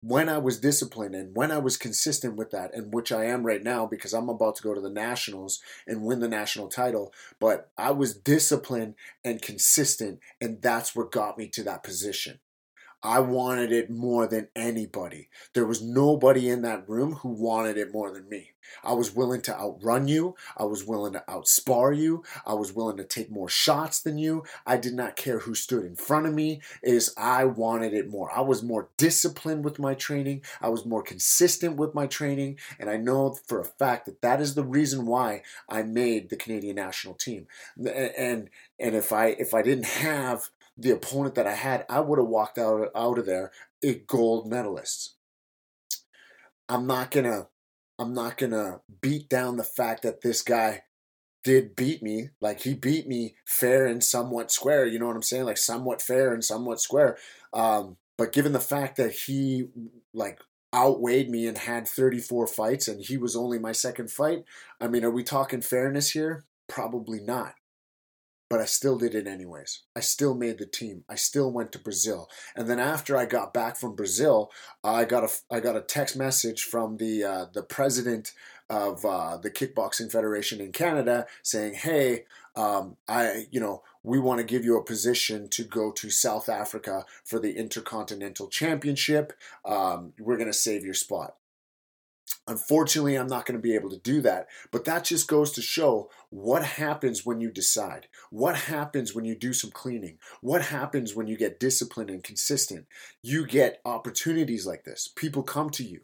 when 0.08 0.30
I 0.30 0.38
was 0.38 0.60
disciplined 0.60 1.16
and 1.16 1.36
when 1.36 1.52
I 1.52 1.58
was 1.58 1.78
consistent 1.78 2.36
with 2.36 2.52
that, 2.52 2.76
and 2.76 2.94
which 2.94 3.12
I 3.12 3.26
am 3.26 3.44
right 3.44 3.64
now 3.64 3.88
because 3.88 4.14
I'm 4.14 4.30
about 4.30 4.56
to 4.58 4.64
go 4.64 4.76
to 4.76 4.82
the 4.82 4.90
Nationals 4.90 5.62
and 5.88 6.04
win 6.04 6.20
the 6.20 6.28
national 6.28 6.68
title, 6.68 7.12
but 7.40 7.72
I 7.76 7.90
was 7.90 8.16
disciplined 8.16 8.94
and 9.24 9.42
consistent, 9.42 10.20
and 10.40 10.62
that's 10.62 10.96
what 10.96 11.12
got 11.12 11.40
me 11.40 11.48
to 11.48 11.64
that 11.64 11.84
position. 11.84 12.40
I 13.06 13.20
wanted 13.20 13.72
it 13.72 13.92
more 13.92 14.26
than 14.26 14.48
anybody. 14.56 15.30
There 15.54 15.68
was 15.68 15.80
nobody 15.80 16.50
in 16.50 16.64
that 16.64 16.90
room 16.90 17.14
who 17.14 17.30
wanted 17.30 17.78
it 17.78 17.94
more 17.94 18.12
than 18.12 18.28
me. 18.28 18.54
I 18.84 18.94
was 18.94 19.14
willing 19.14 19.42
to 19.42 19.56
outrun 19.56 20.08
you. 20.08 20.36
I 20.58 20.64
was 20.64 20.84
willing 20.84 21.14
to 21.14 21.24
outspar 21.28 21.96
you. 21.96 22.24
I 22.48 22.56
was 22.56 22.74
willing 22.74 22.98
to 22.98 23.04
take 23.04 23.30
more 23.30 23.48
shots 23.48 24.02
than 24.02 24.18
you. 24.18 24.44
I 24.66 24.78
did 24.78 24.96
not 24.96 25.16
care 25.16 25.40
who 25.40 25.54
stood 25.54 25.86
in 25.86 25.96
front 25.96 26.26
of 26.26 26.34
me. 26.34 26.62
Is 26.82 27.14
I 27.16 27.46
wanted 27.46 27.94
it 27.94 28.10
more. 28.10 28.32
I 28.36 28.42
was 28.42 28.64
more 28.64 28.90
disciplined 28.98 29.64
with 29.64 29.78
my 29.78 29.94
training. 29.94 30.42
I 30.60 30.70
was 30.70 30.84
more 30.84 31.04
consistent 31.04 31.78
with 31.78 31.94
my 31.94 32.08
training, 32.08 32.58
and 32.80 32.90
I 32.90 32.98
know 32.98 33.38
for 33.46 33.60
a 33.60 33.66
fact 33.66 34.08
that 34.08 34.22
that 34.22 34.42
is 34.42 34.56
the 34.56 34.64
reason 34.64 35.06
why 35.06 35.44
I 35.70 35.84
made 35.84 36.30
the 36.30 36.38
Canadian 36.38 36.78
national 36.78 37.14
team. 37.14 37.48
And 37.78 38.50
and 38.80 38.96
if 38.96 39.14
I 39.14 39.28
if 39.28 39.54
I 39.54 39.62
didn't 39.62 39.86
have 39.86 40.50
the 40.78 40.92
opponent 40.92 41.36
that 41.36 41.48
I 41.48 41.54
had, 41.54 41.86
I 41.90 42.02
would 42.02 42.20
have 42.20 42.28
walked 42.28 42.58
out 42.58 42.90
out 42.96 43.18
of 43.18 43.26
there 43.26 43.52
a 43.84 43.96
gold 43.96 44.50
medalist. 44.50 45.16
I'm 46.68 46.88
not 46.88 47.12
gonna 47.12 47.48
I'm 47.98 48.14
not 48.14 48.38
gonna 48.38 48.82
beat 49.02 49.30
down 49.30 49.58
the 49.58 49.64
fact 49.64 50.04
that 50.04 50.22
this 50.22 50.42
guy 50.42 50.84
did 51.44 51.76
beat 51.76 52.02
me. 52.02 52.30
Like 52.42 52.62
he 52.62 52.74
beat 52.74 53.08
me 53.08 53.36
fair 53.46 53.86
and 53.86 54.04
somewhat 54.04 54.52
square. 54.52 54.86
You 54.86 55.00
know 55.00 55.08
what 55.08 55.16
I'm 55.16 55.22
saying? 55.22 55.46
Like 55.46 55.58
somewhat 55.58 56.02
fair 56.02 56.34
and 56.34 56.44
somewhat 56.44 56.82
square. 56.82 57.18
Um, 57.54 57.98
but 58.18 58.34
given 58.34 58.54
the 58.54 58.60
fact 58.60 58.98
that 58.98 59.12
he 59.12 59.68
like 60.14 60.40
outweighed 60.74 61.30
me 61.30 61.48
and 61.48 61.58
had 61.58 61.88
34 61.88 62.48
fights 62.48 62.88
and 62.88 63.00
he 63.02 63.18
was 63.18 63.36
only 63.36 63.60
my 63.60 63.72
second 63.72 64.12
fight, 64.12 64.44
I 64.82 64.88
mean, 64.88 65.06
are 65.06 65.12
we 65.12 65.24
talking 65.24 65.62
fairness 65.62 66.12
here? 66.12 66.46
Probably 66.68 67.20
not 67.20 67.54
but 68.50 68.60
I 68.60 68.66
still 68.66 68.98
did 68.98 69.16
it 69.16 69.28
anyways. 69.28 69.82
I 69.96 70.02
still 70.02 70.36
made 70.36 70.60
the 70.60 70.66
team. 70.66 71.04
I 71.10 71.16
still 71.16 71.52
went 71.52 71.72
to 71.72 71.80
Brazil. 71.80 72.30
And 72.56 72.70
then 72.70 72.80
after 72.80 73.18
I 73.18 73.26
got 73.26 73.54
back 73.54 73.76
from 73.76 73.96
Brazil, 73.96 74.52
I 74.84 75.06
got 75.06 75.24
a 75.24 75.30
I 75.50 75.60
got 75.60 75.76
a 75.76 75.82
text 75.82 76.16
message 76.16 76.64
from 76.64 76.98
the 76.98 77.24
uh, 77.24 77.46
the 77.54 77.64
president 77.64 78.34
of 78.70 79.06
uh, 79.06 79.38
the 79.38 79.52
Kickboxing 79.52 80.12
Federation 80.12 80.62
in 80.62 80.72
Canada 80.72 81.26
saying, 81.44 81.76
"Hey, 81.76 82.26
um, 82.56 82.98
I 83.08 83.48
you 83.52 83.60
know 83.60 83.84
we 84.04 84.20
want 84.20 84.40
to 84.40 84.46
give 84.46 84.64
you 84.64 84.78
a 84.78 84.84
position 84.84 85.50
to 85.50 85.64
go 85.64 85.92
to 85.92 86.10
South 86.10 86.48
Africa 86.48 87.06
for 87.24 87.40
the 87.40 87.58
Intercontinental 87.58 88.48
Championship. 88.48 89.34
Um, 89.64 90.14
we're 90.20 90.38
gonna 90.38 90.54
save 90.54 90.86
your 90.86 90.94
spot." 90.94 91.36
Unfortunately, 92.48 93.16
I'm 93.16 93.28
not 93.28 93.46
going 93.46 93.58
to 93.58 93.62
be 93.62 93.74
able 93.74 93.90
to 93.90 93.98
do 93.98 94.22
that. 94.22 94.48
But 94.72 94.86
that 94.86 95.04
just 95.04 95.28
goes 95.28 95.52
to 95.54 95.62
show 95.64 96.12
what 96.36 96.66
happens 96.66 97.26
when 97.26 97.40
you 97.40 97.50
decide. 97.50 98.08
What 98.30 98.58
happens 98.58 99.16
when 99.16 99.24
you 99.24 99.36
do 99.36 99.54
some 99.54 99.72
cleaning? 99.72 100.18
What 100.42 100.64
happens 100.64 101.16
when 101.16 101.28
you 101.28 101.38
get 101.38 101.62
disciplined 101.62 102.10
and 102.10 102.22
consistent? 102.22 102.88
You 103.24 103.48
get 103.48 103.80
opportunities 103.86 104.68
like 104.68 104.84
this. 104.84 105.08
People 105.16 105.44
come 105.44 105.70
to 105.72 105.84
you. 105.84 106.02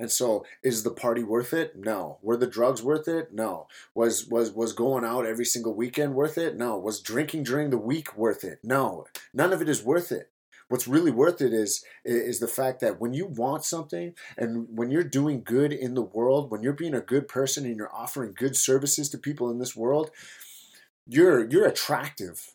And 0.00 0.10
so, 0.10 0.44
is 0.64 0.82
the 0.82 0.90
party 0.90 1.22
worth 1.22 1.52
it? 1.52 1.76
No. 1.76 2.18
Were 2.20 2.36
the 2.36 2.48
drugs 2.48 2.82
worth 2.82 3.06
it? 3.06 3.32
No. 3.32 3.68
Was 3.94 4.26
was 4.26 4.50
was 4.50 4.72
going 4.72 5.04
out 5.04 5.24
every 5.24 5.44
single 5.44 5.74
weekend 5.74 6.14
worth 6.14 6.36
it? 6.36 6.56
No. 6.56 6.76
Was 6.76 7.00
drinking 7.00 7.44
during 7.44 7.70
the 7.70 7.78
week 7.78 8.16
worth 8.16 8.42
it? 8.42 8.58
No. 8.64 9.06
None 9.32 9.52
of 9.52 9.62
it 9.62 9.68
is 9.68 9.84
worth 9.84 10.10
it 10.10 10.30
what's 10.70 10.88
really 10.88 11.10
worth 11.10 11.42
it 11.42 11.52
is 11.52 11.84
is 12.04 12.38
the 12.38 12.48
fact 12.48 12.80
that 12.80 13.00
when 13.00 13.12
you 13.12 13.26
want 13.26 13.64
something 13.64 14.14
and 14.38 14.66
when 14.70 14.90
you're 14.90 15.04
doing 15.04 15.42
good 15.44 15.72
in 15.72 15.94
the 15.94 16.02
world, 16.02 16.50
when 16.50 16.62
you're 16.62 16.72
being 16.72 16.94
a 16.94 17.00
good 17.00 17.28
person 17.28 17.66
and 17.66 17.76
you're 17.76 17.94
offering 17.94 18.32
good 18.34 18.56
services 18.56 19.10
to 19.10 19.18
people 19.18 19.50
in 19.50 19.58
this 19.58 19.76
world, 19.76 20.10
you're 21.06 21.48
you're 21.50 21.66
attractive. 21.66 22.54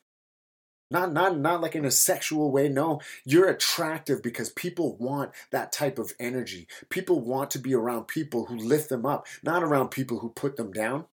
Not 0.89 1.11
not 1.11 1.37
not 1.37 1.61
like 1.61 1.75
in 1.75 1.83
a 1.83 1.91
sexual 1.91 2.51
way. 2.51 2.69
No, 2.69 3.01
you're 3.25 3.49
attractive 3.49 4.23
because 4.23 4.49
people 4.51 4.95
want 4.97 5.31
that 5.51 5.73
type 5.73 5.99
of 5.99 6.13
energy. 6.17 6.67
People 6.89 7.19
want 7.19 7.51
to 7.51 7.59
be 7.59 7.73
around 7.73 8.07
people 8.07 8.45
who 8.45 8.55
lift 8.55 8.87
them 8.89 9.05
up, 9.05 9.27
not 9.43 9.61
around 9.61 9.89
people 9.89 10.19
who 10.19 10.29
put 10.29 10.55
them 10.55 10.71
down. 10.71 11.05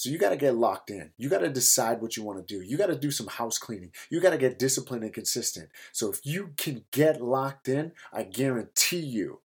So 0.00 0.08
you 0.08 0.16
got 0.16 0.30
to 0.30 0.36
get 0.38 0.54
locked 0.54 0.88
in. 0.88 1.10
You 1.18 1.28
got 1.28 1.40
to 1.40 1.50
decide 1.50 2.00
what 2.00 2.16
you 2.16 2.22
want 2.22 2.38
to 2.38 2.54
do. 2.54 2.62
You 2.62 2.78
got 2.78 2.86
to 2.86 2.96
do 2.96 3.10
some 3.10 3.26
house 3.26 3.58
cleaning. 3.58 3.90
You 4.08 4.18
got 4.18 4.30
to 4.30 4.38
get 4.38 4.58
disciplined 4.58 5.04
and 5.04 5.12
consistent. 5.12 5.68
So 5.92 6.10
if 6.10 6.24
you 6.24 6.54
can 6.56 6.86
get 6.90 7.20
locked 7.20 7.68
in, 7.68 7.92
I 8.10 8.22
guarantee 8.22 9.00
you 9.00 9.40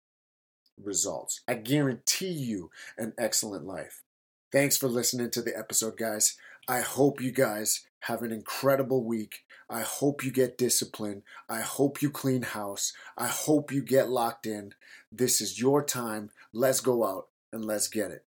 results. 0.82 1.42
I 1.46 1.54
guarantee 1.54 2.32
you 2.32 2.72
an 2.98 3.12
excellent 3.16 3.64
life. 3.64 4.02
Thanks 4.50 4.76
for 4.76 4.88
listening 4.88 5.30
to 5.30 5.40
the 5.40 5.56
episode, 5.56 5.96
guys. 5.96 6.36
I 6.66 6.80
hope 6.80 7.20
you 7.20 7.30
guys 7.30 7.86
have 8.00 8.22
an 8.22 8.32
incredible 8.32 9.04
week. 9.04 9.44
I 9.68 9.82
hope 9.82 10.24
you 10.24 10.32
get 10.32 10.58
disciplined. 10.58 11.22
I 11.48 11.60
hope 11.60 12.02
you 12.02 12.10
clean 12.10 12.42
house. 12.42 12.92
I 13.16 13.28
hope 13.28 13.70
you 13.70 13.84
get 13.84 14.10
locked 14.10 14.46
in. 14.46 14.74
This 15.12 15.40
is 15.40 15.60
your 15.60 15.84
time. 15.84 16.30
Let's 16.52 16.80
go 16.80 17.06
out 17.06 17.28
and 17.52 17.64
let's 17.64 17.86
get 17.86 18.10
it. 18.10 18.24